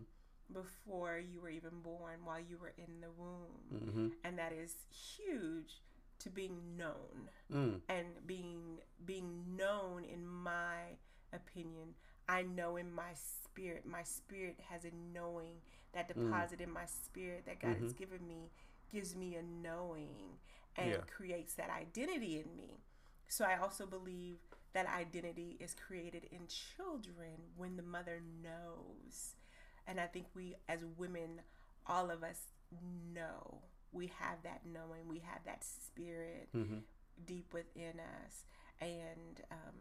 before 0.53 1.19
you 1.19 1.41
were 1.41 1.51
even 1.51 1.81
born, 1.83 2.21
while 2.25 2.41
you 2.41 2.59
were 2.59 2.75
in 2.79 3.01
the 3.01 3.11
womb. 3.17 3.83
Mm-hmm. 3.89 4.09
And 4.25 4.39
that 4.39 4.53
is 4.53 4.75
huge 4.91 5.81
to 6.23 6.31
being 6.31 6.59
known 6.77 7.29
mm. 7.53 7.81
and 7.89 8.07
being 8.27 8.79
being 9.05 9.43
known 9.57 10.05
in 10.05 10.27
my 10.27 10.97
opinion 11.33 11.95
i 12.29 12.43
know 12.43 12.77
in 12.77 12.93
my 12.93 13.13
spirit 13.15 13.85
my 13.87 14.03
spirit 14.03 14.57
has 14.69 14.85
a 14.85 14.91
knowing 15.13 15.57
that 15.93 16.09
mm. 16.09 16.15
deposit 16.15 16.59
mm. 16.59 16.65
in 16.65 16.73
my 16.73 16.85
spirit 16.87 17.43
that 17.47 17.61
god 17.61 17.73
mm-hmm. 17.73 17.85
has 17.85 17.93
given 17.93 18.27
me 18.27 18.51
gives 18.93 19.17
me 19.17 19.37
a 19.37 19.43
knowing 19.43 20.39
and 20.77 20.91
yeah. 20.91 20.97
creates 21.15 21.55
that 21.55 21.71
identity 21.71 22.39
in 22.39 22.57
me 22.57 22.79
so 23.29 23.45
i 23.45 23.57
also 23.57 23.87
believe 23.87 24.39
that 24.75 24.87
identity 24.87 25.57
is 25.61 25.75
created 25.75 26.27
in 26.31 26.41
children 26.47 27.51
when 27.57 27.77
the 27.77 27.83
mother 27.83 28.21
knows 28.43 29.35
and 29.87 29.99
i 29.99 30.07
think 30.07 30.27
we 30.35 30.55
as 30.69 30.85
women 30.97 31.41
all 31.87 32.11
of 32.11 32.23
us 32.23 32.39
know 33.15 33.59
we 33.93 34.11
have 34.19 34.43
that 34.45 34.63
knowing, 34.65 35.09
we 35.09 35.19
have 35.19 35.41
that 35.45 35.65
spirit 35.65 36.49
mm-hmm. 36.57 36.79
deep 37.27 37.53
within 37.53 38.01
us, 38.25 38.47
and 38.81 39.43
um, 39.51 39.75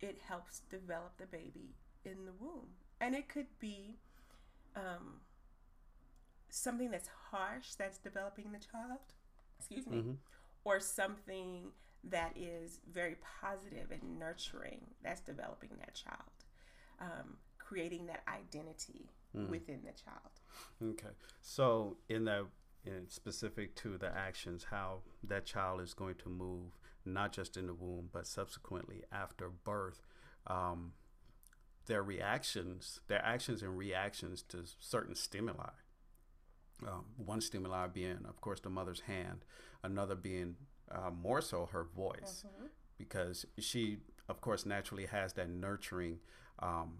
it 0.00 0.18
helps 0.26 0.60
develop 0.70 1.12
the 1.18 1.26
baby 1.26 1.74
in 2.04 2.24
the 2.24 2.32
womb. 2.40 2.68
And 3.00 3.14
it 3.14 3.28
could 3.28 3.46
be 3.58 3.98
um, 4.76 5.20
something 6.48 6.90
that's 6.90 7.08
harsh 7.30 7.74
that's 7.78 7.98
developing 7.98 8.52
the 8.52 8.58
child, 8.58 9.00
excuse 9.58 9.86
me, 9.86 9.98
mm-hmm. 9.98 10.12
or 10.64 10.80
something 10.80 11.72
that 12.04 12.36
is 12.36 12.80
very 12.92 13.16
positive 13.40 13.90
and 13.90 14.18
nurturing 14.18 14.80
that's 15.02 15.20
developing 15.20 15.70
that 15.78 15.94
child, 15.94 16.18
um, 17.00 17.36
creating 17.58 18.06
that 18.06 18.22
identity 18.28 19.10
mm. 19.36 19.48
within 19.48 19.80
the 19.84 19.92
child. 19.92 20.92
Okay. 20.92 21.14
So, 21.40 21.96
in 22.08 22.24
the 22.24 22.46
and 22.84 23.10
specific 23.10 23.74
to 23.76 23.96
the 23.98 24.14
actions, 24.14 24.66
how 24.70 25.00
that 25.22 25.44
child 25.44 25.80
is 25.80 25.94
going 25.94 26.16
to 26.16 26.28
move, 26.28 26.78
not 27.04 27.32
just 27.32 27.56
in 27.56 27.66
the 27.66 27.74
womb, 27.74 28.08
but 28.12 28.26
subsequently 28.26 29.02
after 29.12 29.48
birth. 29.48 30.02
Um, 30.46 30.92
their 31.86 32.02
reactions, 32.02 33.00
their 33.08 33.24
actions 33.24 33.62
and 33.62 33.76
reactions 33.76 34.42
to 34.42 34.58
certain 34.78 35.14
stimuli. 35.14 35.70
Um, 36.86 37.04
one 37.16 37.40
stimuli 37.40 37.86
being, 37.88 38.18
of 38.28 38.40
course, 38.40 38.60
the 38.60 38.70
mother's 38.70 39.00
hand, 39.00 39.44
another 39.82 40.14
being 40.14 40.56
uh, 40.90 41.10
more 41.10 41.40
so 41.40 41.68
her 41.72 41.84
voice, 41.84 42.44
mm-hmm. 42.46 42.66
because 42.98 43.46
she, 43.58 43.98
of 44.28 44.40
course, 44.40 44.66
naturally 44.66 45.06
has 45.06 45.32
that 45.34 45.48
nurturing 45.48 46.18
um, 46.58 46.94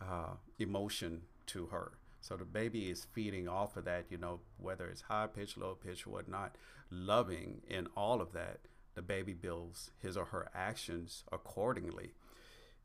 uh, 0.00 0.34
emotion 0.58 1.22
to 1.46 1.66
her. 1.66 1.92
So 2.20 2.36
the 2.36 2.44
baby 2.44 2.90
is 2.90 3.06
feeding 3.12 3.48
off 3.48 3.76
of 3.76 3.84
that, 3.86 4.06
you 4.10 4.18
know, 4.18 4.40
whether 4.58 4.86
it's 4.86 5.02
high 5.02 5.26
pitch, 5.26 5.56
low 5.56 5.74
pitch, 5.74 6.06
whatnot, 6.06 6.56
loving 6.90 7.62
in 7.68 7.86
all 7.96 8.20
of 8.20 8.32
that, 8.32 8.60
the 8.94 9.02
baby 9.02 9.32
builds 9.32 9.90
his 10.02 10.16
or 10.16 10.26
her 10.26 10.50
actions 10.54 11.24
accordingly. 11.32 12.12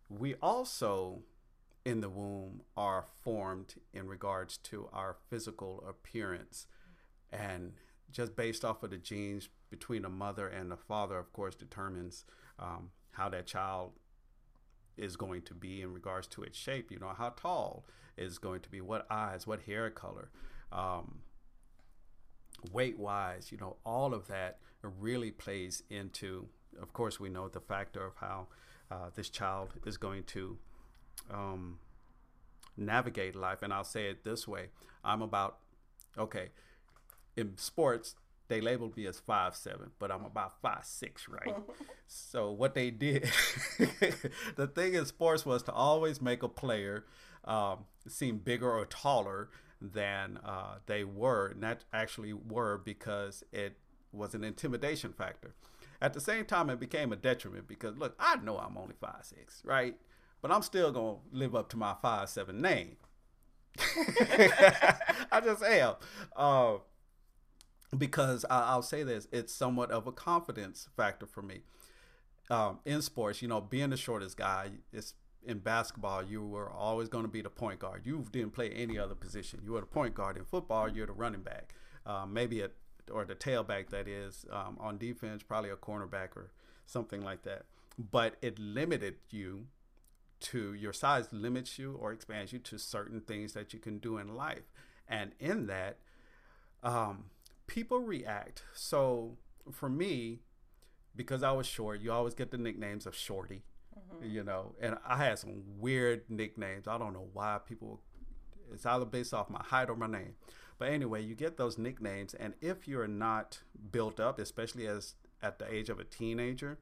We 0.09 0.35
also, 0.35 1.23
in 1.83 2.01
the 2.01 2.09
womb, 2.09 2.61
are 2.77 3.05
formed 3.23 3.75
in 3.93 4.07
regards 4.07 4.57
to 4.57 4.87
our 4.93 5.17
physical 5.29 5.83
appearance. 5.87 6.67
And 7.31 7.73
just 8.11 8.35
based 8.35 8.63
off 8.63 8.83
of 8.83 8.91
the 8.91 8.97
genes 8.97 9.49
between 9.69 10.03
the 10.03 10.09
mother 10.09 10.47
and 10.47 10.71
the 10.71 10.77
father, 10.77 11.17
of 11.17 11.33
course, 11.33 11.55
determines 11.55 12.23
um, 12.59 12.91
how 13.11 13.27
that 13.29 13.47
child 13.47 13.91
is 14.97 15.15
going 15.15 15.41
to 15.43 15.53
be 15.53 15.81
in 15.81 15.93
regards 15.93 16.27
to 16.27 16.43
its 16.43 16.57
shape. 16.57 16.91
You 16.91 16.99
know, 16.99 17.13
how 17.17 17.29
tall 17.29 17.85
is 18.17 18.37
going 18.37 18.61
to 18.61 18.69
be, 18.69 18.81
what 18.81 19.05
eyes, 19.09 19.45
what 19.45 19.61
hair 19.61 19.89
color, 19.89 20.29
um, 20.71 21.19
weight 22.71 22.97
wise, 22.97 23.51
you 23.51 23.57
know, 23.57 23.77
all 23.85 24.13
of 24.13 24.27
that 24.27 24.59
really 24.99 25.31
plays 25.31 25.83
into, 25.89 26.47
of 26.81 26.93
course, 26.93 27.19
we 27.19 27.29
know 27.29 27.47
the 27.47 27.59
factor 27.59 28.05
of 28.05 28.13
how 28.17 28.47
uh, 28.91 29.09
this 29.15 29.29
child 29.29 29.73
is 29.85 29.97
going 29.97 30.23
to 30.23 30.57
um, 31.31 31.79
navigate 32.77 33.35
life. 33.35 33.61
And 33.61 33.73
I'll 33.73 33.83
say 33.83 34.07
it 34.07 34.23
this 34.23 34.47
way 34.47 34.67
I'm 35.03 35.21
about, 35.21 35.57
okay, 36.17 36.49
in 37.35 37.57
sports, 37.57 38.15
they 38.47 38.61
labeled 38.61 38.95
me 38.95 39.05
as 39.07 39.19
five 39.19 39.55
seven, 39.55 39.91
but 39.99 40.11
I'm 40.11 40.25
about 40.25 40.61
five 40.61 40.83
six, 40.85 41.27
right? 41.27 41.55
so 42.07 42.51
what 42.51 42.75
they 42.75 42.91
did, 42.91 43.23
the 44.55 44.67
thing 44.73 44.93
in 44.93 45.05
sports 45.05 45.45
was 45.45 45.63
to 45.63 45.71
always 45.71 46.21
make 46.21 46.43
a 46.43 46.49
player 46.49 47.05
um, 47.45 47.85
seem 48.07 48.37
bigger 48.37 48.71
or 48.71 48.85
taller 48.85 49.49
than 49.81 50.39
uh, 50.43 50.75
they 50.85 51.03
were, 51.03 51.47
and 51.47 51.63
that 51.63 51.83
actually 51.93 52.33
were 52.33 52.77
because 52.77 53.43
it 53.51 53.77
was 54.11 54.33
an 54.33 54.43
intimidation 54.43 55.13
factor. 55.13 55.53
At 56.01 56.13
the 56.13 56.21
same 56.21 56.45
time, 56.45 56.69
it 56.69 56.79
became 56.79 57.11
a 57.11 57.15
detriment 57.15 57.67
because 57.67 57.97
look, 57.97 58.15
I 58.19 58.35
know 58.37 58.57
I'm 58.57 58.77
only 58.77 58.95
five 58.99 59.23
six, 59.23 59.61
right? 59.65 59.95
But 60.41 60.51
I'm 60.51 60.61
still 60.61 60.91
gonna 60.91 61.17
live 61.31 61.55
up 61.55 61.69
to 61.69 61.77
my 61.77 61.95
five 62.01 62.29
seven 62.29 62.61
name. 62.61 62.97
I 63.79 65.41
just 65.43 65.63
am. 65.63 65.95
Uh, 66.35 66.75
because 67.97 68.45
I, 68.49 68.75
will 68.75 68.81
say 68.81 69.03
this, 69.03 69.27
it's 69.31 69.53
somewhat 69.53 69.91
of 69.91 70.07
a 70.07 70.11
confidence 70.11 70.87
factor 70.95 71.25
for 71.25 71.41
me. 71.41 71.61
Um, 72.49 72.79
in 72.85 73.01
sports, 73.01 73.41
you 73.41 73.47
know, 73.47 73.61
being 73.61 73.89
the 73.89 73.97
shortest 73.97 74.37
guy, 74.37 74.69
it's 74.93 75.15
in 75.45 75.59
basketball, 75.59 76.23
you 76.23 76.45
were 76.45 76.69
always 76.69 77.09
going 77.09 77.23
to 77.23 77.31
be 77.31 77.41
the 77.41 77.49
point 77.49 77.79
guard. 77.79 78.01
You 78.05 78.25
didn't 78.31 78.51
play 78.51 78.69
any 78.69 78.97
other 78.97 79.15
position. 79.15 79.61
You 79.63 79.73
were 79.73 79.81
the 79.81 79.85
point 79.85 80.15
guard. 80.15 80.37
In 80.37 80.45
football, 80.45 80.89
you're 80.89 81.07
the 81.07 81.13
running 81.13 81.41
back, 81.41 81.73
uh, 82.05 82.25
maybe 82.25 82.61
a, 82.61 82.69
or 83.11 83.25
the 83.25 83.35
tailback. 83.35 83.89
That 83.89 84.07
is 84.07 84.45
um, 84.51 84.77
on 84.79 84.97
defense, 84.97 85.43
probably 85.43 85.69
a 85.69 85.75
cornerback 85.75 86.35
or 86.35 86.51
something 86.85 87.21
like 87.21 87.43
that. 87.43 87.63
But 87.97 88.35
it 88.41 88.59
limited 88.59 89.15
you 89.29 89.67
to 90.41 90.73
your 90.73 90.93
size 90.93 91.27
limits 91.31 91.79
you 91.79 91.97
or 91.99 92.11
expands 92.11 92.51
you 92.51 92.59
to 92.59 92.77
certain 92.77 93.21
things 93.21 93.53
that 93.53 93.73
you 93.73 93.79
can 93.79 93.99
do 93.99 94.17
in 94.17 94.35
life, 94.35 94.71
and 95.07 95.31
in 95.39 95.67
that, 95.67 95.97
um, 96.83 97.25
people 97.67 97.99
react. 97.99 98.63
So 98.73 99.37
for 99.71 99.89
me, 99.89 100.41
because 101.15 101.43
I 101.43 101.51
was 101.51 101.65
short, 101.65 102.01
you 102.01 102.11
always 102.11 102.33
get 102.33 102.51
the 102.51 102.57
nicknames 102.57 103.05
of 103.05 103.15
Shorty, 103.15 103.63
mm-hmm. 103.97 104.29
you 104.29 104.43
know, 104.43 104.75
and 104.81 104.97
I 105.07 105.17
had 105.17 105.39
some 105.39 105.63
weird 105.79 106.23
nicknames. 106.29 106.87
I 106.87 106.97
don't 106.97 107.13
know 107.13 107.27
why 107.33 107.59
people, 107.65 108.01
it's 108.73 108.85
either 108.85 109.05
based 109.05 109.33
off 109.33 109.49
my 109.49 109.63
height 109.63 109.89
or 109.89 109.95
my 109.95 110.07
name. 110.07 110.35
But 110.77 110.89
anyway, 110.89 111.23
you 111.23 111.35
get 111.35 111.57
those 111.57 111.77
nicknames, 111.77 112.33
and 112.33 112.53
if 112.61 112.87
you're 112.87 113.07
not 113.07 113.59
built 113.91 114.19
up, 114.19 114.39
especially 114.39 114.87
as 114.87 115.15
at 115.41 115.59
the 115.59 115.73
age 115.73 115.89
of 115.89 115.99
a 115.99 116.03
teenager, 116.03 116.79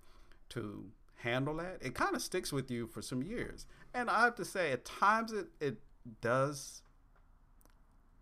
to 0.49 0.85
handle 1.17 1.55
that, 1.57 1.77
it 1.81 1.93
kind 1.93 2.15
of 2.15 2.21
sticks 2.21 2.51
with 2.51 2.69
you 2.71 2.87
for 2.87 3.01
some 3.01 3.21
years. 3.21 3.65
And 3.93 4.09
I 4.09 4.23
have 4.23 4.35
to 4.35 4.45
say, 4.45 4.71
at 4.71 4.85
times 4.85 5.31
it 5.31 5.47
it 5.59 5.77
does 6.21 6.82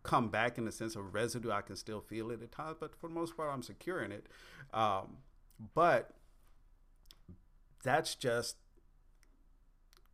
come 0.03 0.29
back 0.29 0.57
in 0.57 0.65
the 0.65 0.71
sense 0.71 0.95
of 0.95 1.13
residue. 1.13 1.51
I 1.51 1.61
can 1.61 1.75
still 1.75 2.01
feel 2.01 2.31
it 2.31 2.41
at 2.41 2.51
times, 2.51 2.77
but 2.79 2.95
for 2.99 3.07
the 3.07 3.13
most 3.13 3.35
part, 3.35 3.49
I'm 3.51 3.63
secure 3.63 4.01
in 4.01 4.11
it. 4.11 4.27
Um, 4.73 5.17
but 5.73 6.11
that's 7.83 8.15
just 8.15 8.57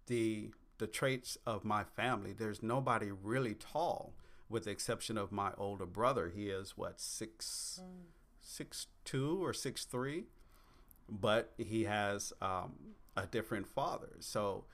the 0.08 0.52
the 0.78 0.88
traits 0.88 1.38
of 1.46 1.66
my 1.66 1.84
family. 1.84 2.34
There's 2.34 2.62
nobody 2.62 3.12
really 3.12 3.56
tall, 3.56 4.14
with 4.48 4.66
the 4.66 4.72
exception 4.72 5.18
of 5.18 5.32
my 5.32 5.52
older 5.58 5.86
brother. 5.86 6.32
He 6.34 6.50
is 6.50 6.78
what 6.78 7.00
six 7.00 7.80
mm. 7.84 8.06
six 8.40 8.88
two 9.04 9.44
or 9.44 9.54
six 9.54 9.86
three, 9.86 10.26
but 11.10 11.54
he 11.58 11.86
has 11.86 12.34
um, 12.42 12.74
a 13.16 13.26
different 13.26 13.68
father. 13.68 14.16
So 14.20 14.66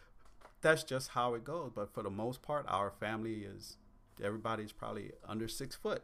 that's 0.61 0.83
just 0.83 1.09
how 1.09 1.35
it 1.35 1.43
goes. 1.43 1.71
But 1.73 1.93
for 1.93 2.03
the 2.03 2.09
most 2.09 2.41
part, 2.41 2.65
our 2.67 2.91
family 2.91 3.43
is 3.43 3.77
everybody's 4.23 4.71
probably 4.71 5.11
under 5.27 5.47
six 5.47 5.75
foot. 5.75 6.03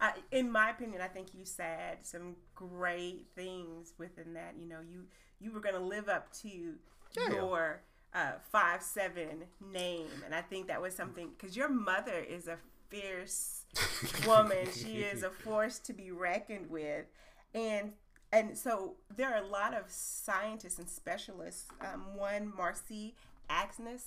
I, 0.00 0.12
in 0.30 0.50
my 0.50 0.70
opinion, 0.70 1.00
I 1.00 1.08
think 1.08 1.34
you 1.34 1.44
said 1.44 1.98
some 2.02 2.36
great 2.54 3.26
things 3.34 3.94
within 3.98 4.34
that. 4.34 4.54
You 4.58 4.68
know, 4.68 4.78
you 4.80 5.04
you 5.40 5.52
were 5.52 5.60
going 5.60 5.74
to 5.74 5.80
live 5.80 6.08
up 6.08 6.32
to 6.42 6.74
yeah. 7.16 7.32
your 7.32 7.82
uh, 8.14 8.32
five 8.50 8.82
seven 8.82 9.44
name, 9.72 10.08
and 10.24 10.34
I 10.34 10.40
think 10.40 10.68
that 10.68 10.80
was 10.80 10.94
something 10.94 11.30
because 11.36 11.56
your 11.56 11.68
mother 11.68 12.18
is 12.18 12.48
a 12.48 12.58
fierce 12.88 13.64
woman. 14.26 14.68
she 14.72 15.02
is 15.02 15.22
a 15.22 15.30
force 15.30 15.78
to 15.80 15.92
be 15.92 16.10
reckoned 16.10 16.70
with, 16.70 17.06
and 17.54 17.92
and 18.32 18.56
so 18.56 18.94
there 19.16 19.34
are 19.34 19.42
a 19.42 19.46
lot 19.46 19.74
of 19.74 19.84
scientists 19.88 20.78
and 20.78 20.88
specialists. 20.88 21.66
Um, 21.80 22.16
one, 22.16 22.52
Marcy 22.56 23.14
Aksnes, 23.48 24.04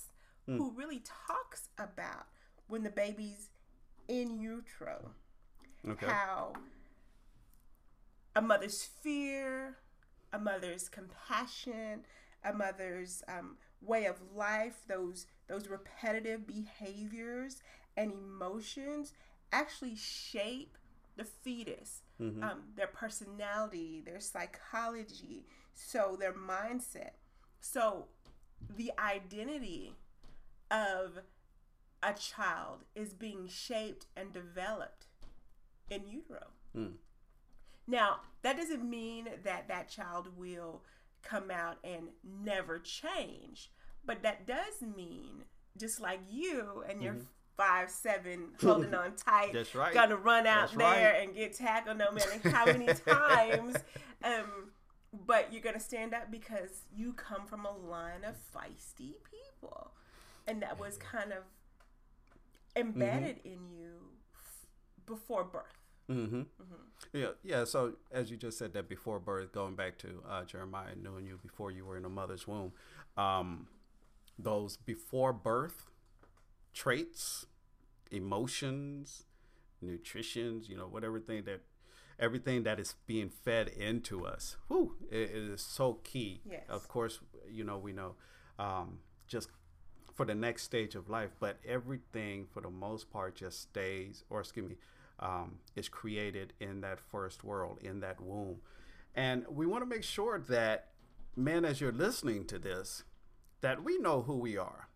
mm. 0.48 0.56
who 0.56 0.72
really 0.74 1.02
talks 1.28 1.68
about 1.78 2.26
when 2.68 2.82
the 2.82 2.90
baby's 2.90 3.50
in 4.08 4.38
utero. 4.38 5.10
Okay. 5.88 6.06
How 6.06 6.52
a 8.36 8.42
mother's 8.42 8.82
fear, 8.82 9.76
a 10.32 10.38
mother's 10.38 10.88
compassion, 10.88 12.04
a 12.44 12.52
mother's 12.52 13.22
um, 13.28 13.56
way 13.80 14.06
of 14.06 14.16
life, 14.34 14.78
those 14.88 15.26
those 15.48 15.68
repetitive 15.68 16.46
behaviors 16.46 17.62
and 17.96 18.12
emotions 18.12 19.12
actually 19.52 19.94
shape 19.94 20.76
the 21.16 21.24
fetus, 21.24 22.02
mm-hmm. 22.20 22.42
um, 22.42 22.62
their 22.76 22.88
personality, 22.88 24.02
their 24.04 24.20
psychology, 24.20 25.46
so 25.74 26.16
their 26.18 26.32
mindset. 26.32 27.10
So 27.60 28.06
the 28.76 28.90
identity 28.98 29.94
of 30.70 31.20
a 32.04 32.12
child 32.12 32.84
is 32.94 33.14
being 33.14 33.48
shaped 33.48 34.06
and 34.16 34.32
developed 34.32 35.06
in 35.90 36.06
utero. 36.06 36.46
Mm. 36.76 36.92
Now, 37.86 38.20
that 38.42 38.56
doesn't 38.56 38.88
mean 38.88 39.28
that 39.44 39.68
that 39.68 39.88
child 39.88 40.28
will 40.36 40.82
come 41.22 41.50
out 41.50 41.78
and 41.82 42.08
never 42.42 42.78
change, 42.78 43.70
but 44.04 44.22
that 44.22 44.46
does 44.46 44.82
mean 44.96 45.44
just 45.78 46.00
like 46.00 46.20
you 46.30 46.84
and 46.88 47.02
your 47.02 47.14
mm-hmm. 47.14 47.24
five 47.56 47.90
seven 47.90 48.48
holding 48.60 48.94
on 48.94 49.16
tight, 49.16 49.52
That's 49.52 49.74
right. 49.74 49.92
gonna 49.92 50.16
run 50.16 50.46
out 50.46 50.68
That's 50.68 50.76
there 50.76 51.12
right. 51.12 51.22
and 51.22 51.34
get 51.34 51.54
tackled 51.54 51.98
no 51.98 52.12
matter 52.12 52.50
how 52.50 52.66
many 52.66 52.86
times. 53.06 53.76
Um, 54.22 54.70
but 55.26 55.52
you're 55.52 55.62
gonna 55.62 55.80
stand 55.80 56.14
up 56.14 56.30
because 56.30 56.84
you 56.94 57.12
come 57.12 57.46
from 57.46 57.66
a 57.66 57.72
line 57.72 58.24
of 58.26 58.34
feisty 58.54 59.14
people, 59.30 59.92
and 60.46 60.62
that 60.62 60.78
was 60.78 60.96
kind 60.96 61.32
of 61.32 61.38
embedded 62.76 63.38
mm-hmm. 63.38 63.48
in 63.48 63.70
you 63.70 63.92
f- 64.34 64.66
before 65.06 65.44
birth. 65.44 65.62
Mm-hmm. 66.10 66.40
Mm-hmm. 66.40 67.16
Yeah, 67.16 67.28
yeah. 67.42 67.64
So 67.64 67.94
as 68.12 68.30
you 68.30 68.36
just 68.36 68.58
said 68.58 68.74
that 68.74 68.88
before 68.88 69.18
birth, 69.18 69.52
going 69.52 69.74
back 69.74 69.98
to 69.98 70.22
uh, 70.28 70.44
Jeremiah 70.44 70.94
knowing 71.00 71.26
you 71.26 71.38
before 71.42 71.70
you 71.70 71.84
were 71.84 71.96
in 71.96 72.04
a 72.04 72.10
mother's 72.10 72.46
womb, 72.46 72.72
um, 73.16 73.68
those 74.38 74.76
before 74.76 75.32
birth 75.32 75.86
traits, 76.74 77.46
emotions, 78.10 79.24
nutritions, 79.80 80.68
you 80.68 80.76
know, 80.76 80.86
whatever 80.86 81.20
thing 81.20 81.44
that 81.44 81.60
everything 82.18 82.62
that 82.64 82.78
is 82.78 82.94
being 83.06 83.28
fed 83.28 83.68
into 83.68 84.26
us, 84.26 84.56
whew, 84.68 84.96
it, 85.10 85.30
it 85.30 85.50
is 85.52 85.62
so 85.62 85.94
key. 86.04 86.40
Yes. 86.44 86.62
Of 86.68 86.88
course, 86.88 87.20
you 87.50 87.64
know 87.64 87.78
we 87.78 87.92
know 87.92 88.14
um, 88.58 88.98
just 89.26 89.48
for 90.14 90.24
the 90.24 90.34
next 90.34 90.62
stage 90.62 90.94
of 90.94 91.10
life, 91.10 91.30
but 91.40 91.58
everything 91.66 92.46
for 92.52 92.60
the 92.60 92.70
most 92.70 93.10
part 93.10 93.34
just 93.34 93.60
stays, 93.60 94.24
or 94.30 94.40
excuse 94.40 94.68
me, 94.68 94.76
um, 95.20 95.58
is 95.74 95.88
created 95.88 96.52
in 96.60 96.80
that 96.80 97.00
first 97.00 97.44
world, 97.44 97.78
in 97.82 98.00
that 98.00 98.20
womb. 98.20 98.58
And 99.14 99.44
we 99.48 99.66
want 99.66 99.82
to 99.82 99.88
make 99.88 100.04
sure 100.04 100.38
that, 100.38 100.88
man, 101.36 101.64
as 101.64 101.80
you're 101.80 101.92
listening 101.92 102.44
to 102.46 102.58
this, 102.58 103.04
that 103.60 103.82
we 103.82 103.98
know 103.98 104.22
who 104.22 104.36
we 104.36 104.56
are. 104.56 104.88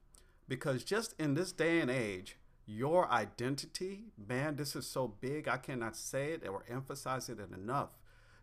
Because 0.47 0.85
just 0.85 1.15
in 1.19 1.35
this 1.35 1.53
day 1.53 1.81
and 1.81 1.91
age, 1.91 2.37
your 2.65 3.11
identity, 3.11 4.13
man, 4.17 4.57
this 4.57 4.77
is 4.77 4.87
so 4.87 5.09
big, 5.09 5.49
I 5.49 5.57
cannot 5.57 5.97
say 5.97 6.33
it 6.33 6.47
or 6.47 6.65
emphasize 6.69 7.29
it 7.29 7.39
enough. 7.41 7.91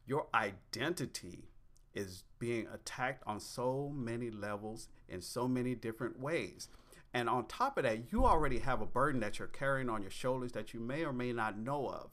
Your 0.06 0.28
identity 0.34 1.50
is 1.96 2.24
being 2.38 2.68
attacked 2.74 3.24
on 3.26 3.40
so 3.40 3.92
many 3.96 4.30
levels 4.30 4.90
in 5.08 5.22
so 5.22 5.48
many 5.48 5.74
different 5.74 6.20
ways. 6.20 6.68
And 7.14 7.30
on 7.30 7.46
top 7.48 7.78
of 7.78 7.86
that, 7.86 8.12
you 8.12 8.26
already 8.26 8.60
have 8.60 8.82
a 8.82 8.86
burden 8.86 9.22
that 9.22 9.40
you're 9.40 9.48
carrying 9.48 9.90
on 9.90 10.02
your 10.02 10.12
shoulders 10.12 10.52
that 10.52 10.74
you 10.74 10.82
may 10.82 11.06
or 11.06 11.14
may 11.14 11.32
not 11.32 11.58
know 11.58 11.88
of. 11.88 12.10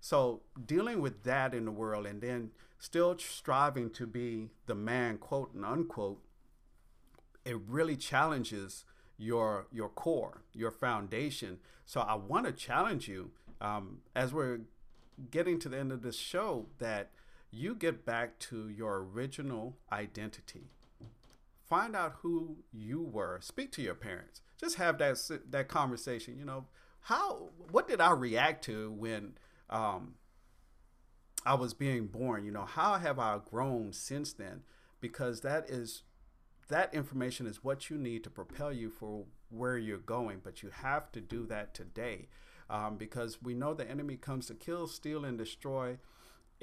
So, 0.00 0.42
dealing 0.66 1.00
with 1.00 1.22
that 1.24 1.54
in 1.54 1.64
the 1.64 1.70
world 1.70 2.04
and 2.04 2.20
then 2.20 2.50
still 2.78 3.16
striving 3.18 3.88
to 3.92 4.06
be 4.06 4.50
the 4.66 4.74
man, 4.74 5.16
quote 5.16 5.54
and 5.54 5.64
unquote, 5.64 6.20
it 7.46 7.56
really 7.66 7.96
challenges 7.96 8.84
your 9.16 9.66
your 9.72 9.88
core, 9.88 10.42
your 10.52 10.70
foundation. 10.70 11.58
So 11.86 12.00
I 12.00 12.14
want 12.14 12.46
to 12.46 12.52
challenge 12.52 13.08
you 13.08 13.30
um, 13.60 13.98
as 14.14 14.32
we're 14.32 14.60
getting 15.30 15.58
to 15.60 15.68
the 15.68 15.78
end 15.78 15.92
of 15.92 16.02
this 16.02 16.16
show 16.16 16.66
that 16.78 17.10
you 17.54 17.74
get 17.74 18.04
back 18.04 18.38
to 18.40 18.68
your 18.68 19.06
original 19.14 19.76
identity. 19.92 20.70
Find 21.68 21.94
out 21.96 22.16
who 22.22 22.58
you 22.72 23.02
were. 23.02 23.38
Speak 23.40 23.72
to 23.72 23.82
your 23.82 23.94
parents. 23.94 24.42
Just 24.58 24.76
have 24.76 24.98
that 24.98 25.18
that 25.50 25.68
conversation. 25.68 26.36
You 26.38 26.44
know, 26.44 26.66
how 27.00 27.50
what 27.70 27.88
did 27.88 28.00
I 28.00 28.10
react 28.10 28.64
to 28.64 28.90
when 28.92 29.34
um, 29.70 30.14
I 31.46 31.54
was 31.54 31.74
being 31.74 32.06
born? 32.06 32.44
You 32.44 32.50
know, 32.50 32.64
how 32.64 32.94
have 32.94 33.18
I 33.18 33.38
grown 33.50 33.92
since 33.92 34.32
then? 34.32 34.62
Because 35.00 35.40
that 35.40 35.70
is 35.70 36.02
that 36.68 36.92
information 36.92 37.46
is 37.46 37.62
what 37.62 37.88
you 37.88 37.96
need 37.96 38.24
to 38.24 38.30
propel 38.30 38.72
you 38.72 38.90
for 38.90 39.24
where 39.48 39.78
you're 39.78 39.98
going. 39.98 40.40
But 40.42 40.62
you 40.62 40.70
have 40.70 41.12
to 41.12 41.20
do 41.20 41.46
that 41.46 41.72
today 41.72 42.28
um, 42.68 42.96
because 42.96 43.42
we 43.42 43.54
know 43.54 43.74
the 43.74 43.90
enemy 43.90 44.16
comes 44.16 44.46
to 44.46 44.54
kill, 44.54 44.86
steal, 44.86 45.24
and 45.24 45.38
destroy 45.38 45.98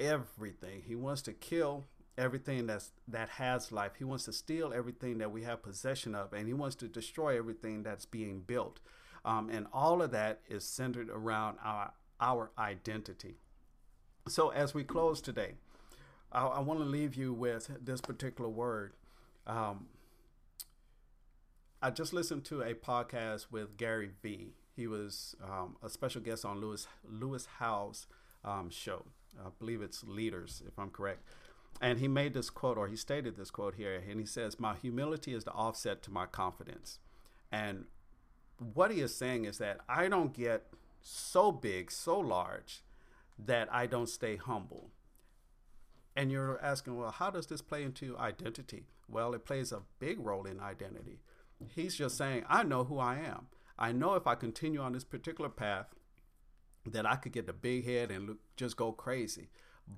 everything. 0.02 0.82
He 0.86 0.94
wants 0.94 1.22
to 1.22 1.32
kill 1.32 1.84
everything 2.18 2.66
that's 2.66 2.90
that 3.08 3.28
has 3.30 3.72
life. 3.72 3.92
He 3.98 4.04
wants 4.04 4.24
to 4.24 4.32
steal 4.32 4.72
everything 4.74 5.18
that 5.18 5.30
we 5.30 5.42
have 5.42 5.62
possession 5.62 6.14
of, 6.14 6.32
and 6.32 6.46
he 6.46 6.54
wants 6.54 6.76
to 6.76 6.88
destroy 6.88 7.38
everything 7.38 7.82
that's 7.82 8.04
being 8.04 8.40
built. 8.40 8.80
Um, 9.24 9.48
and 9.50 9.66
all 9.72 10.02
of 10.02 10.10
that 10.10 10.40
is 10.48 10.64
centered 10.64 11.08
around 11.08 11.58
our 11.64 11.92
our 12.20 12.50
identity. 12.58 13.36
So 14.28 14.50
as 14.50 14.74
we 14.74 14.84
close 14.84 15.20
today, 15.20 15.54
I, 16.30 16.46
I 16.46 16.60
want 16.60 16.80
to 16.80 16.86
leave 16.86 17.14
you 17.14 17.32
with 17.32 17.70
this 17.84 18.00
particular 18.00 18.50
word. 18.50 18.92
Um, 19.46 19.86
I 21.80 21.90
just 21.90 22.12
listened 22.12 22.44
to 22.44 22.62
a 22.62 22.74
podcast 22.74 23.46
with 23.50 23.76
Gary 23.76 24.10
Vee. 24.22 24.54
He 24.76 24.86
was 24.86 25.34
um, 25.42 25.76
a 25.82 25.88
special 25.88 26.20
guest 26.20 26.44
on 26.44 26.60
Lewis 26.60 26.86
Lewis 27.04 27.46
Howes' 27.58 28.06
um, 28.44 28.70
show. 28.70 29.06
I 29.38 29.48
believe 29.58 29.82
it's 29.82 30.04
Leaders, 30.04 30.62
if 30.66 30.78
I'm 30.78 30.90
correct. 30.90 31.22
And 31.80 31.98
he 31.98 32.08
made 32.08 32.34
this 32.34 32.50
quote, 32.50 32.78
or 32.78 32.88
he 32.88 32.96
stated 32.96 33.36
this 33.36 33.50
quote 33.50 33.74
here, 33.74 34.02
and 34.08 34.20
he 34.20 34.26
says, 34.26 34.60
"My 34.60 34.74
humility 34.74 35.34
is 35.34 35.44
the 35.44 35.52
offset 35.52 36.02
to 36.02 36.10
my 36.10 36.26
confidence." 36.26 36.98
And 37.50 37.86
what 38.58 38.90
he 38.90 39.00
is 39.00 39.14
saying 39.14 39.44
is 39.44 39.58
that 39.58 39.80
I 39.88 40.08
don't 40.08 40.32
get 40.32 40.72
so 41.00 41.50
big, 41.50 41.90
so 41.90 42.18
large, 42.18 42.82
that 43.38 43.72
I 43.72 43.86
don't 43.86 44.08
stay 44.08 44.36
humble. 44.36 44.90
And 46.14 46.30
you're 46.30 46.60
asking, 46.62 46.96
well, 46.96 47.10
how 47.10 47.30
does 47.30 47.46
this 47.46 47.62
play 47.62 47.82
into 47.82 48.16
identity? 48.18 48.86
Well, 49.08 49.34
it 49.34 49.44
plays 49.44 49.72
a 49.72 49.82
big 49.98 50.20
role 50.20 50.44
in 50.46 50.60
identity. 50.60 51.20
He's 51.74 51.96
just 51.96 52.16
saying, 52.16 52.44
I 52.48 52.62
know 52.62 52.84
who 52.84 52.98
I 52.98 53.16
am. 53.16 53.46
I 53.78 53.92
know 53.92 54.14
if 54.14 54.26
I 54.26 54.34
continue 54.34 54.80
on 54.80 54.92
this 54.92 55.04
particular 55.04 55.50
path, 55.50 55.86
that 56.86 57.06
I 57.06 57.16
could 57.16 57.32
get 57.32 57.46
the 57.46 57.52
big 57.52 57.84
head 57.84 58.10
and 58.10 58.26
look, 58.26 58.38
just 58.56 58.76
go 58.76 58.92
crazy. 58.92 59.48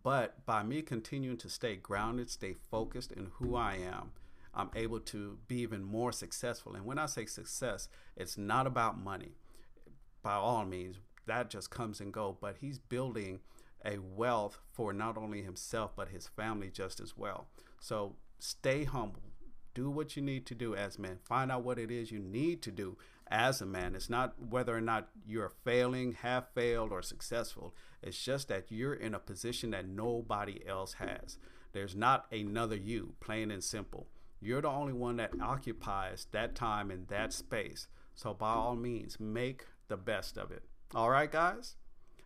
But 0.03 0.45
by 0.47 0.63
me 0.63 0.83
continuing 0.83 1.37
to 1.39 1.49
stay 1.49 1.77
grounded, 1.77 2.31
stay 2.31 2.55
focused 2.71 3.13
in 3.13 3.29
who 3.35 3.55
I 3.55 3.75
am, 3.77 4.13
I'm 4.55 4.71
able 4.75 5.01
to 5.01 5.39
be 5.49 5.57
even 5.61 5.83
more 5.83 6.13
successful. 6.13 6.75
And 6.75 6.85
when 6.85 6.99
I 6.99 7.07
say 7.07 7.27
success, 7.27 7.89
it's 8.17 8.39
not 8.39 8.67
about 8.67 8.99
money. 8.99 9.33
By 10.23 10.35
all 10.35 10.65
means, 10.65 10.97
that 11.27 11.51
just 11.51 11.71
comes 11.71 12.01
and 12.01 12.13
go. 12.13 12.37
But 12.41 12.57
he's 12.61 12.79
building 12.79 13.41
a 13.85 13.99
wealth 13.99 14.61
for 14.73 14.93
not 14.93 15.19
only 15.19 15.43
himself 15.43 15.93
but 15.95 16.09
his 16.09 16.27
family 16.27 16.71
just 16.71 17.01
as 17.01 17.17
well. 17.17 17.49
So 17.81 18.17
stay 18.39 18.85
humble. 18.85 19.23
Do 19.75 19.91
what 19.91 20.17
you 20.17 20.23
need 20.23 20.47
to 20.47 20.55
do 20.55 20.75
as 20.75 20.99
men. 20.99 21.19
Find 21.25 21.51
out 21.51 21.65
what 21.65 21.79
it 21.79 21.91
is 21.91 22.11
you 22.11 22.19
need 22.19 22.63
to 22.63 22.71
do 22.71 22.97
as 23.29 23.61
a 23.61 23.67
man. 23.67 23.95
It's 23.95 24.11
not 24.11 24.35
whether 24.51 24.77
or 24.77 24.81
not 24.81 25.09
you're 25.27 25.53
failing, 25.65 26.13
have 26.13 26.49
failed, 26.55 26.93
or 26.93 27.03
successful. 27.03 27.75
It's 28.03 28.23
just 28.23 28.49
that 28.49 28.71
you're 28.71 28.95
in 28.95 29.15
a 29.15 29.19
position 29.19 29.71
that 29.71 29.89
nobody 29.89 30.67
else 30.67 30.95
has. 30.95 31.39
There's 31.73 31.97
not 31.97 32.27
another 32.31 32.77
you, 32.77 33.15
plain 33.21 33.51
and 33.51 33.65
simple. 33.65 34.07
You're 34.41 34.63
the 34.63 34.69
only 34.69 34.93
one 34.93 35.17
that 35.17 35.41
occupies 35.41 36.27
that 36.33 36.55
time 36.55 36.91
and 36.91 37.09
that 37.09 37.33
space. 37.33 37.89
So, 38.15 38.35
by 38.35 38.51
all 38.51 38.77
means, 38.77 39.19
make 39.19 39.65
the 39.89 39.97
best 39.97 40.37
of 40.37 40.51
it. 40.51 40.63
All 40.95 41.11
right, 41.11 41.31
guys? 41.31 41.77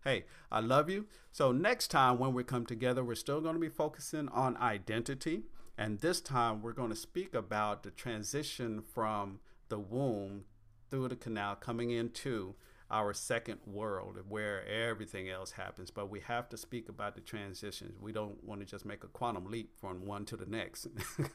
Hey, 0.04 0.24
I 0.50 0.60
love 0.60 0.90
you. 0.90 1.06
So, 1.32 1.52
next 1.52 1.88
time 1.88 2.18
when 2.18 2.34
we 2.34 2.44
come 2.44 2.66
together, 2.66 3.02
we're 3.04 3.14
still 3.14 3.40
going 3.40 3.54
to 3.54 3.60
be 3.60 3.68
focusing 3.68 4.28
on 4.28 4.56
identity. 4.56 5.44
And 5.78 6.00
this 6.00 6.20
time, 6.20 6.60
we're 6.60 6.72
going 6.72 6.90
to 6.90 6.96
speak 6.96 7.34
about 7.34 7.84
the 7.84 7.90
transition 7.90 8.82
from 8.82 9.38
the 9.68 9.78
womb 9.78 10.44
through 10.90 11.08
the 11.08 11.16
canal 11.16 11.54
coming 11.56 11.90
into 11.90 12.54
our 12.90 13.12
second 13.12 13.58
world 13.66 14.16
where 14.28 14.66
everything 14.66 15.28
else 15.28 15.52
happens. 15.52 15.90
But 15.90 16.10
we 16.10 16.20
have 16.20 16.48
to 16.50 16.56
speak 16.56 16.88
about 16.88 17.14
the 17.14 17.20
transitions. 17.20 18.00
We 18.00 18.12
don't 18.12 18.42
want 18.44 18.60
to 18.60 18.66
just 18.66 18.84
make 18.84 19.04
a 19.04 19.08
quantum 19.08 19.46
leap 19.50 19.72
from 19.78 20.06
one 20.06 20.24
to 20.26 20.36
the 20.36 20.46
next 20.46 20.86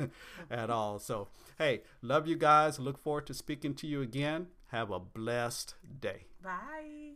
at 0.52 0.70
all. 0.70 1.00
So, 1.00 1.30
hey, 1.58 1.82
love 2.02 2.28
you 2.28 2.36
guys. 2.36 2.80
Look 2.80 2.98
forward 2.98 3.28
to 3.28 3.34
speaking 3.34 3.76
to 3.76 3.88
you 3.88 4.02
again. 4.02 4.48
Have 4.68 4.90
a 4.92 5.00
blessed 5.00 5.76
day. 6.00 6.26
Bye. 6.42 7.14